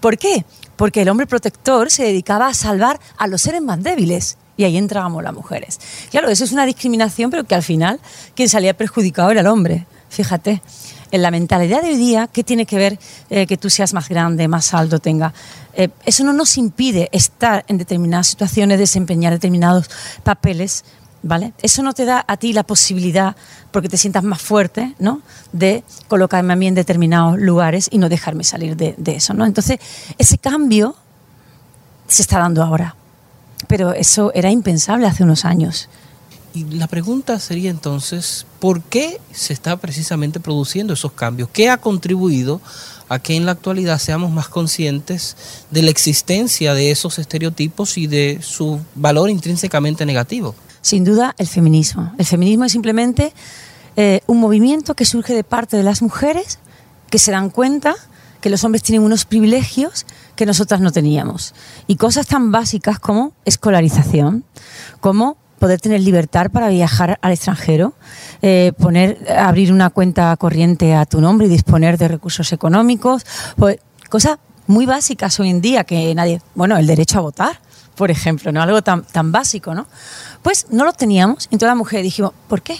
[0.00, 0.44] ¿Por qué?
[0.76, 4.76] Porque el hombre protector se dedicaba a salvar a los seres más débiles y ahí
[4.76, 5.80] entrábamos las mujeres.
[6.10, 8.00] Claro, eso es una discriminación, pero que al final
[8.34, 9.86] quien salía perjudicado era el hombre.
[10.10, 10.60] Fíjate
[11.10, 12.98] en la mentalidad de hoy día, ¿qué tiene que ver
[13.30, 15.32] eh, que tú seas más grande, más alto tenga?
[15.74, 19.90] Eh, eso no nos impide estar en determinadas situaciones, desempeñar determinados
[20.22, 20.84] papeles,
[21.22, 21.52] ¿vale?
[21.62, 23.36] Eso no te da a ti la posibilidad,
[23.70, 25.22] porque te sientas más fuerte, ¿no?
[25.52, 29.44] De colocarme a mí en determinados lugares y no dejarme salir de, de eso, ¿no?
[29.46, 29.78] Entonces,
[30.18, 30.96] ese cambio
[32.06, 32.96] se está dando ahora,
[33.68, 35.88] pero eso era impensable hace unos años.
[36.52, 41.48] Y la pregunta sería entonces, ¿por qué se está precisamente produciendo esos cambios?
[41.52, 42.60] ¿Qué ha contribuido
[43.08, 45.36] a que en la actualidad seamos más conscientes
[45.70, 50.56] de la existencia de esos estereotipos y de su valor intrínsecamente negativo?
[50.82, 52.12] Sin duda, el feminismo.
[52.18, 53.32] El feminismo es simplemente
[53.96, 56.58] eh, un movimiento que surge de parte de las mujeres
[57.10, 57.94] que se dan cuenta
[58.40, 61.54] que los hombres tienen unos privilegios que nosotras no teníamos.
[61.86, 64.44] Y cosas tan básicas como escolarización,
[65.00, 67.92] como poder tener libertad para viajar al extranjero,
[68.42, 73.24] eh, poner, abrir una cuenta corriente a tu nombre y disponer de recursos económicos,
[73.56, 77.60] pues, cosas muy básicas hoy en día que nadie, bueno, el derecho a votar,
[77.94, 79.86] por ejemplo, no algo tan, tan básico, ¿no?
[80.42, 82.78] Pues no lo teníamos, toda la mujer dijimos, ¿por qué?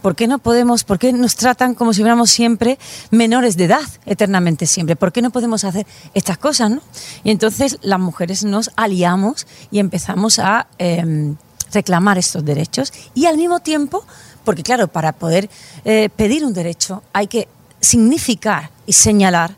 [0.00, 2.78] ¿Por qué no podemos, por qué nos tratan como si fuéramos siempre
[3.10, 4.96] menores de edad, eternamente siempre?
[4.96, 6.80] ¿Por qué no podemos hacer estas cosas, no?
[7.24, 11.36] Y entonces las mujeres nos aliamos y empezamos a em,
[11.72, 14.04] reclamar estos derechos y al mismo tiempo,
[14.44, 15.48] porque claro, para poder
[15.84, 17.48] eh, pedir un derecho hay que
[17.80, 19.56] significar y señalar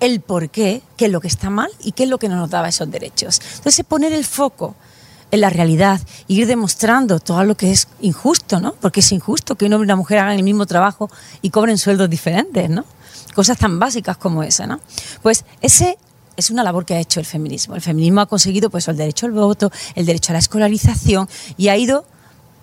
[0.00, 2.50] el por qué, es lo que está mal y qué es lo que no nos
[2.50, 3.40] daba esos derechos.
[3.56, 4.74] Entonces, poner el foco
[5.30, 8.74] en la realidad e ir demostrando todo lo que es injusto, ¿no?
[8.74, 11.08] Porque es injusto que un hombre y una mujer hagan el mismo trabajo
[11.40, 12.84] y cobren sueldos diferentes, ¿no?
[13.34, 14.80] Cosas tan básicas como esa, ¿no?
[15.22, 15.98] Pues ese
[16.36, 17.74] es una labor que ha hecho el feminismo.
[17.74, 21.68] El feminismo ha conseguido pues el derecho al voto, el derecho a la escolarización y
[21.68, 22.04] ha ido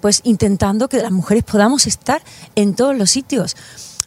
[0.02, 2.22] pues intentando que las mujeres podamos estar
[2.56, 3.56] en todos los sitios.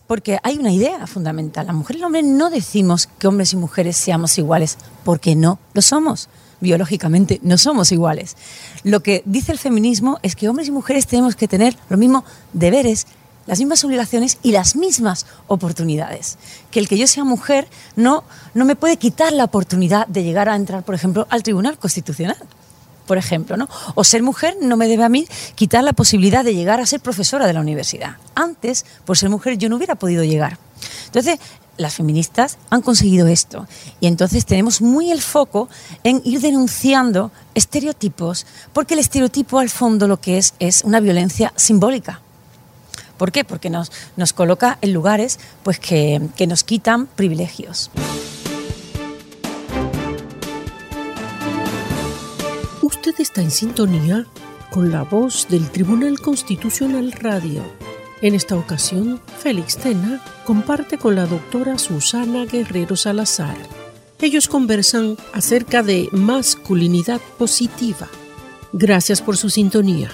[0.06, 1.66] Porque hay una idea fundamental.
[1.66, 5.58] Las mujeres y los hombres no decimos que hombres y mujeres seamos iguales, porque no
[5.74, 6.28] lo somos.
[6.60, 8.36] Biológicamente no somos iguales.
[8.84, 12.24] Lo que dice el feminismo es que hombres y mujeres tenemos que tener los mismos
[12.52, 13.06] deberes,
[13.46, 16.38] las mismas obligaciones y las mismas oportunidades.
[16.70, 18.24] Que el que yo sea mujer no,
[18.54, 22.36] no me puede quitar la oportunidad de llegar a entrar, por ejemplo, al Tribunal Constitucional.
[23.06, 23.68] Por ejemplo, ¿no?
[23.96, 25.26] O ser mujer no me debe a mí
[25.56, 28.16] quitar la posibilidad de llegar a ser profesora de la universidad.
[28.34, 30.58] Antes, por ser mujer, yo no hubiera podido llegar.
[31.06, 31.38] Entonces,
[31.76, 33.66] las feministas han conseguido esto.
[34.00, 35.68] Y entonces tenemos muy el foco
[36.04, 41.52] en ir denunciando estereotipos, porque el estereotipo al fondo lo que es es una violencia
[41.56, 42.21] simbólica.
[43.22, 43.44] ¿Por qué?
[43.44, 47.88] Porque nos, nos coloca en lugares pues, que, que nos quitan privilegios.
[52.82, 54.26] Usted está en sintonía
[54.70, 57.62] con la voz del Tribunal Constitucional Radio.
[58.22, 63.56] En esta ocasión, Félix Tena comparte con la doctora Susana Guerrero Salazar
[64.20, 68.08] Ellos conversan acerca de masculinidad positiva.
[68.72, 70.10] Gracias por su sintonía.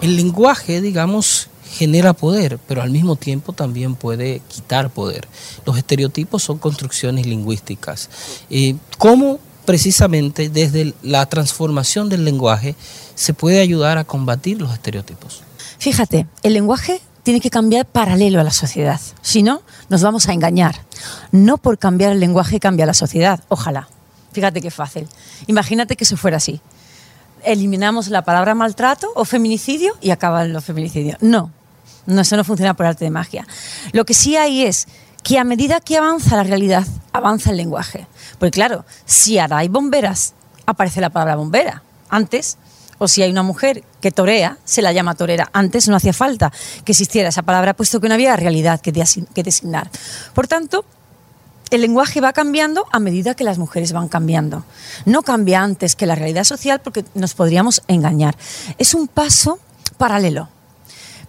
[0.00, 5.26] El lenguaje, digamos, genera poder, pero al mismo tiempo también puede quitar poder.
[5.66, 8.08] Los estereotipos son construcciones lingüísticas.
[8.48, 12.74] Eh, ¿Cómo precisamente desde la transformación del lenguaje
[13.14, 15.42] se puede ayudar a combatir los estereotipos?
[15.78, 19.00] Fíjate, el lenguaje tiene que cambiar paralelo a la sociedad.
[19.20, 20.76] Si no, nos vamos a engañar.
[21.32, 23.40] No por cambiar el lenguaje cambia la sociedad.
[23.48, 23.88] Ojalá.
[24.32, 25.08] Fíjate qué fácil.
[25.46, 26.60] Imagínate que eso fuera así.
[27.44, 31.18] Eliminamos la palabra maltrato o feminicidio y acaban los feminicidios.
[31.20, 31.52] No,
[32.06, 33.46] no, eso no funciona por arte de magia.
[33.92, 34.86] Lo que sí hay es
[35.22, 38.06] que a medida que avanza la realidad, avanza el lenguaje.
[38.38, 40.34] Porque claro, si ahora hay bomberas,
[40.66, 41.82] aparece la palabra bombera.
[42.08, 42.56] Antes
[42.98, 45.48] o si hay una mujer que torea, se la llama torera.
[45.52, 46.52] Antes no hacía falta
[46.84, 49.90] que existiera esa palabra, puesto que no había realidad que, designar.
[50.34, 50.84] Por tanto,
[51.70, 54.64] el lenguaje va cambiando a medida que las mujeres van cambiando.
[55.04, 58.36] No cambia antes que la realidad social porque nos podríamos engañar.
[58.78, 59.58] Es un paso
[59.96, 60.48] paralelo.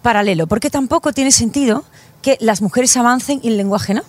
[0.01, 1.83] Paralelo, porque tampoco tiene sentido
[2.21, 4.03] que las mujeres avancen y el lenguaje no.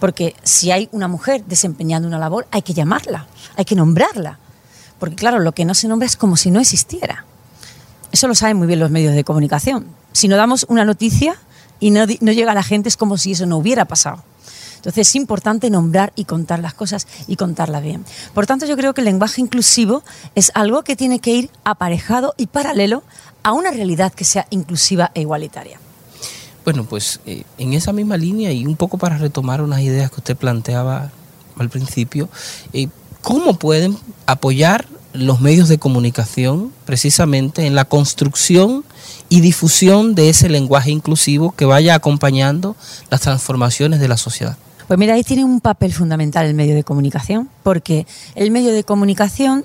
[0.00, 3.26] Porque si hay una mujer desempeñando una labor, hay que llamarla,
[3.56, 4.38] hay que nombrarla.
[4.98, 7.24] Porque claro, lo que no se nombra es como si no existiera.
[8.10, 9.86] Eso lo saben muy bien los medios de comunicación.
[10.12, 11.36] Si no damos una noticia
[11.80, 14.22] y no, llega a la gente es como si eso no hubiera pasado.
[14.82, 18.04] Entonces es importante nombrar y contar las cosas y contarlas bien.
[18.34, 20.02] Por tanto, yo creo que el lenguaje inclusivo
[20.34, 23.04] es algo que tiene que ir aparejado y paralelo
[23.44, 25.78] a una realidad que sea inclusiva e igualitaria.
[26.64, 30.16] Bueno, pues eh, en esa misma línea y un poco para retomar unas ideas que
[30.16, 31.12] usted planteaba
[31.56, 32.28] al principio,
[32.72, 32.88] eh,
[33.20, 38.84] ¿cómo pueden apoyar los medios de comunicación precisamente en la construcción
[39.28, 42.76] y difusión de ese lenguaje inclusivo que vaya acompañando
[43.10, 44.56] las transformaciones de la sociedad.
[44.92, 48.84] Pues mira, ahí tiene un papel fundamental el medio de comunicación, porque el medio de
[48.84, 49.64] comunicación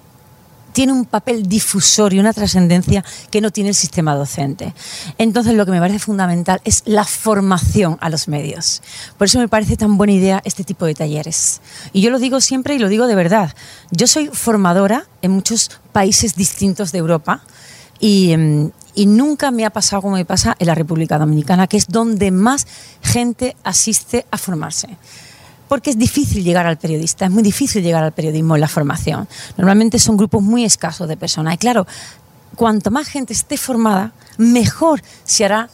[0.72, 4.74] tiene un papel difusor y una trascendencia que no tiene el sistema docente.
[5.18, 8.82] Entonces, lo que me parece fundamental es la formación a los medios.
[9.18, 11.60] Por eso me parece tan buena idea este tipo de talleres.
[11.92, 13.54] Y yo lo digo siempre y lo digo de verdad.
[13.92, 17.42] Yo soy formadora en muchos países distintos de Europa
[18.00, 21.78] y, em, y nunca me ha pasado como me pasa en la República Dominicana, que
[21.78, 22.66] es donde más
[23.04, 24.90] gente asiste a formarse
[25.68, 29.28] porque es difícil llegar al periodista, es muy difícil llegar al periodismo en la formación.
[29.58, 31.56] Normalmente son grupos muy escasos de personas.
[31.56, 31.86] Y claro,
[32.56, 35.70] cuanto más gente esté formada, mejor se hará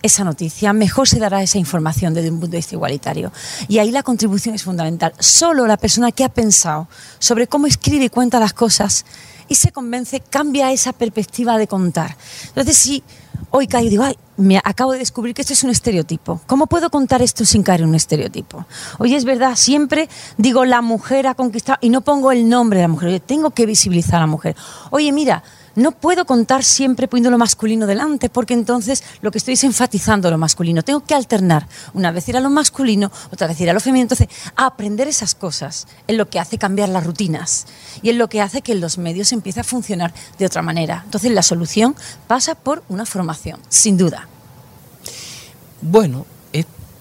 [0.00, 3.32] esa noticia, mejor se dará esa información desde un punto de vista igualitario.
[3.66, 5.12] Y ahí la contribución es fundamental.
[5.18, 6.86] Solo la persona que ha pensado
[7.18, 9.04] sobre cómo escribe y cuenta las cosas
[9.48, 12.16] y se convence, cambia esa perspectiva de contar.
[12.48, 13.02] Entonces, si
[13.50, 16.40] hoy caigo y digo, ay, me acabo de descubrir que esto es un estereotipo.
[16.46, 18.66] ¿Cómo puedo contar esto sin caer en un estereotipo?
[18.98, 22.84] Oye, es verdad, siempre digo la mujer ha conquistado y no pongo el nombre de
[22.84, 23.08] la mujer.
[23.08, 24.56] Oye, tengo que visibilizar a la mujer.
[24.90, 25.42] Oye, mira,
[25.74, 30.30] no puedo contar siempre poniendo lo masculino delante, porque entonces lo que estoy es enfatizando
[30.30, 30.82] lo masculino.
[30.82, 34.04] Tengo que alternar, una vez ir a lo masculino, otra vez ir a lo femenino.
[34.04, 37.66] Entonces, aprender esas cosas es lo que hace cambiar las rutinas
[38.02, 41.02] y es lo que hace que los medios empiecen a funcionar de otra manera.
[41.04, 41.96] Entonces, la solución
[42.26, 44.28] pasa por una formación, sin duda.
[45.80, 46.26] Bueno,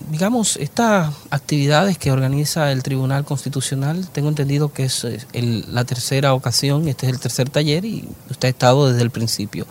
[0.10, 6.88] digamos, estas actividades que organiza el Tribunal Constitucional, tengo entendido que es la tercera ocasión,
[6.88, 9.66] este es el tercer taller y usted ha estado desde el principio.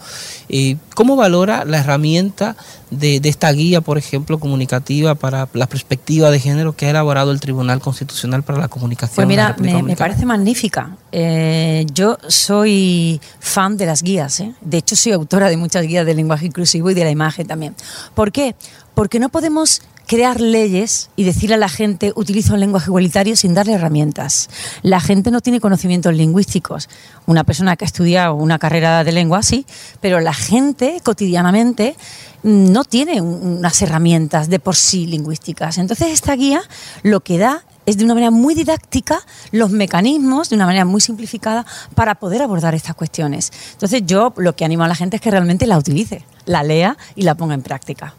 [0.48, 2.56] Eh, ¿Cómo valora la herramienta
[2.90, 7.40] de, esta guía, por ejemplo, comunicativa para la perspectiva de género que ha elaborado el
[7.40, 9.16] Tribunal Constitucional para la Comunicación?
[9.16, 10.96] Pues mira, me, parece magnífica.
[11.12, 14.54] Eh, yo soy fan de las guías, ¿eh?
[14.60, 17.74] de hecho soy autora de muchas guías de lenguaje inclusivo y de la imagen también.
[18.14, 18.54] ¿Por qué?
[18.94, 23.54] Porque no podemos crear leyes y decirle a la gente utiliza un lenguaje igualitario sin
[23.54, 24.50] darle herramientas.
[24.82, 26.88] La gente no tiene conocimientos lingüísticos.
[27.26, 29.66] Una persona que ha estudiado una carrera de lengua, sí,
[30.00, 31.94] pero la gente cotidianamente
[32.42, 35.78] no tiene unas herramientas de por sí lingüísticas.
[35.78, 36.60] Entonces esta guía
[37.04, 39.20] lo que da es de una manera muy didáctica
[39.52, 43.52] los mecanismos, de una manera muy simplificada, para poder abordar estas cuestiones.
[43.74, 46.96] Entonces yo lo que animo a la gente es que realmente la utilice, la lea
[47.14, 48.14] y la ponga en práctica.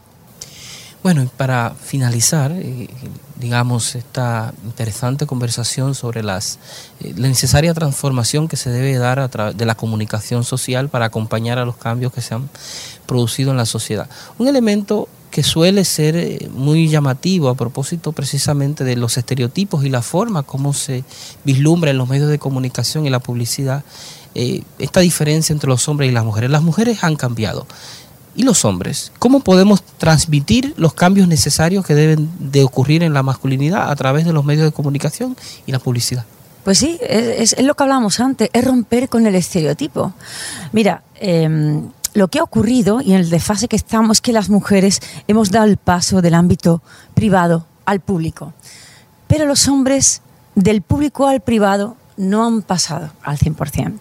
[1.02, 2.88] Bueno, para finalizar, eh,
[3.40, 6.60] digamos, esta interesante conversación sobre las,
[7.00, 11.06] eh, la necesaria transformación que se debe dar a través de la comunicación social para
[11.06, 12.48] acompañar a los cambios que se han
[13.04, 14.08] producido en la sociedad.
[14.38, 19.88] Un elemento que suele ser eh, muy llamativo a propósito precisamente de los estereotipos y
[19.88, 21.02] la forma como se
[21.44, 23.82] vislumbra en los medios de comunicación y la publicidad
[24.34, 26.50] esta diferencia entre los hombres y las mujeres.
[26.50, 27.66] Las mujeres han cambiado
[28.34, 29.12] ¿Y los hombres?
[29.18, 34.24] ¿Cómo podemos transmitir los cambios necesarios que deben de ocurrir en la masculinidad a través
[34.24, 36.24] de los medios de comunicación y la publicidad?
[36.64, 40.14] Pues sí, es, lo que hablábamos antes, es romper con el estereotipo.
[40.72, 41.82] Mira, eh,
[42.14, 45.50] lo que ha ocurrido y en el desfase que estamos es que las mujeres hemos
[45.50, 46.82] dado el paso del ámbito
[47.14, 48.52] privado al público.
[49.26, 50.20] Pero los hombres
[50.54, 53.98] del público al privado no han pasado al 100%.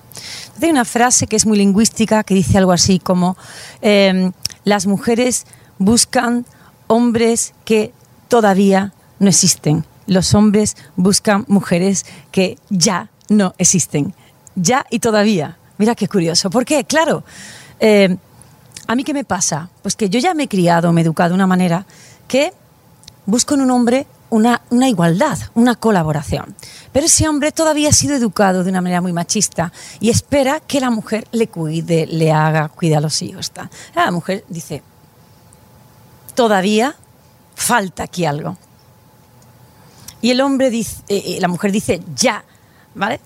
[0.62, 3.38] Hay una frase que es muy lingüística que dice algo así como
[3.82, 4.32] eh,
[4.64, 5.46] las mujeres
[5.80, 6.46] buscan
[6.88, 7.94] hombres que
[8.28, 9.86] todavía no existen.
[10.08, 14.14] Los hombres buscan mujeres que ya no existen.
[14.56, 15.58] Ya y todavía.
[15.78, 16.50] Mira qué curioso.
[16.50, 16.84] ¿Por qué?
[16.84, 17.24] Claro,
[17.80, 18.18] eh,
[18.92, 19.70] ¿A mí qué me pasa?
[19.82, 21.86] Pues que yo ya me he criado, me he educado de una manera
[22.28, 22.52] que
[23.26, 26.56] busco en un hombre una, igualdad, una colaboración.
[26.92, 30.80] Pero ese hombre todavía ha sido educado de una manera muy machista y espera que
[30.80, 33.52] la mujer le cuide, le haga, cuide a los hijos.
[33.94, 34.82] La mujer dice,
[36.34, 36.96] todavía
[37.56, 38.58] falta aquí algo.
[40.22, 42.44] Y el hombre dice, eh, la mujer dice, ya,
[42.96, 43.20] ¿vale?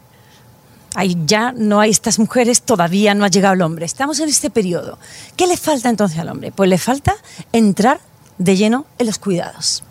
[0.96, 3.86] Ahí ya no hay estas mujeres, todavía no ha llegado el hombre.
[3.86, 4.98] Estamos en este periodo.
[5.36, 6.52] ¿Qué le falta entonces al hombre?
[6.52, 7.16] Pues le falta
[7.52, 8.00] entrar
[8.38, 9.85] de lleno en los cuidados.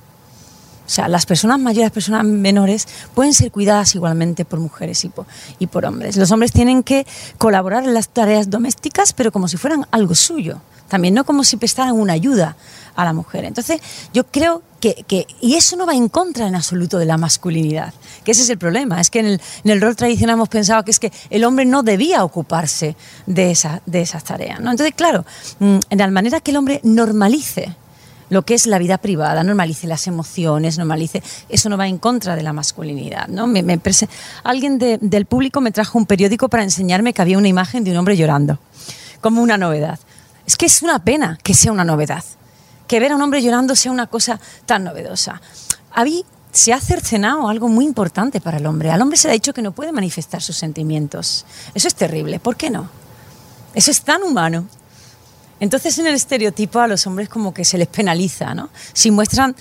[0.87, 5.09] O sea, las personas mayores, las personas menores pueden ser cuidadas igualmente por mujeres y
[5.09, 5.27] por,
[5.59, 6.17] y por hombres.
[6.17, 7.07] Los hombres tienen que
[7.39, 10.61] colaborar en las tareas domésticas, pero como si fueran algo suyo.
[10.89, 12.57] También no como si prestaran una ayuda
[12.95, 13.45] a la mujer.
[13.45, 13.81] Entonces,
[14.13, 17.95] yo creo que, que, y eso no va en contra en absoluto de la masculinidad,
[18.23, 21.01] que ese es el problema, es que en el, rol tradicional hemos pensado que es
[21.01, 22.95] que el hombre no debía ocuparse
[23.27, 24.61] de, esa, de esas tareas.
[24.61, 24.71] ¿no?
[24.71, 25.25] Entonces, claro,
[25.59, 27.75] mm, en la manera que el hombre normalice
[28.35, 32.37] lo que es la vida privada, normalice las emociones, normalice, eso no va en contra
[32.37, 33.29] de la masculinidad.
[33.29, 33.47] ¿no?
[33.47, 33.81] Me, me
[34.43, 37.93] Alguien de, del público me trajo un periódico para enseñarme que había una imagen de
[37.93, 38.59] un hombre llorando,
[39.21, 39.99] como una novedad.
[40.47, 42.25] Es que es una pena que sea una novedad
[42.87, 45.41] que ver a un hombre llorando sea una cosa tan novedosa.
[45.93, 48.91] A mí se ha cercenado algo muy importante para el hombre.
[48.91, 51.47] Al hombre se le ha dicho que no puede manifestar sus sentimientos.
[51.75, 52.39] Eso es terrible.
[52.39, 52.89] ¿Por qué no?
[53.75, 54.67] Eso es tan humano.
[55.65, 58.69] Entonces en el estereotipo a los hombres como que se les penaliza, ¿no?
[58.93, 59.57] Si muestran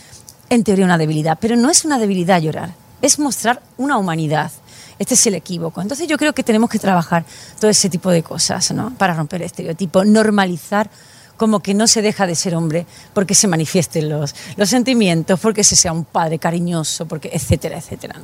[0.50, 4.52] en teoría una debilidad, pero no es una debilidad llorar, es mostrar una humanidad.
[5.00, 5.82] Este es el equívoco.
[5.82, 7.24] Entonces yo creo que tenemos que trabajar
[7.58, 8.94] todo ese tipo de cosas, ¿no?
[8.98, 10.90] Para romper el estereotipo, normalizar
[11.38, 15.64] como que no se deja de ser hombre porque se manifiesten los, los sentimientos, porque
[15.64, 18.16] se sea un padre cariñoso, porque etcétera, etcétera.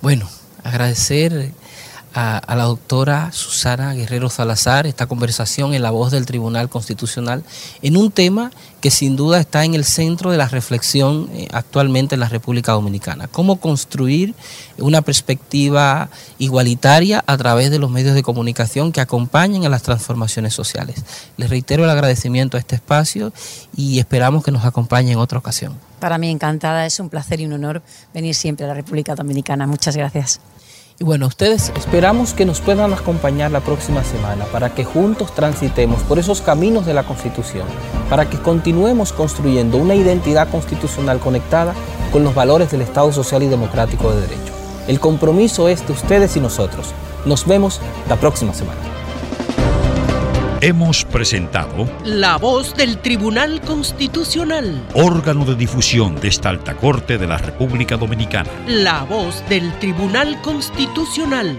[0.00, 0.26] Bueno,
[0.64, 1.52] agradecer
[2.14, 7.42] a, la doctora Susana Guerrero Salazar esta conversación en la voz del Tribunal Constitucional
[7.82, 8.50] en un tema
[8.80, 12.72] que sin duda está en el centro de la reflexión eh, actualmente en la República
[12.72, 13.28] Dominicana.
[13.28, 14.34] Cómo construir
[14.78, 16.08] una perspectiva
[16.38, 21.04] igualitaria a través de los medios de comunicación que acompañen a las transformaciones sociales.
[21.36, 23.32] Les reitero el agradecimiento a este espacio
[23.76, 25.78] y esperamos que nos acompañe en otra ocasión.
[26.00, 27.82] Para mí encantada, es un placer y un honor
[28.12, 29.68] venir siempre a la República Dominicana.
[29.68, 30.40] Muchas gracias.
[31.02, 36.00] Y bueno, ustedes esperamos que nos puedan acompañar la próxima semana para que juntos transitemos
[36.02, 37.66] por esos caminos de la Constitución,
[38.08, 41.74] para que continuemos construyendo una identidad constitucional conectada
[42.12, 44.52] con los valores del Estado Social y Democrático de Derecho.
[44.86, 46.92] El compromiso es de ustedes y nosotros.
[47.26, 48.78] Nos vemos la próxima semana.
[50.64, 54.80] Hemos presentado La voz del Tribunal Constitucional.
[54.94, 58.48] Órgano de difusión de esta alta corte de la República Dominicana.
[58.68, 61.58] La voz del Tribunal Constitucional.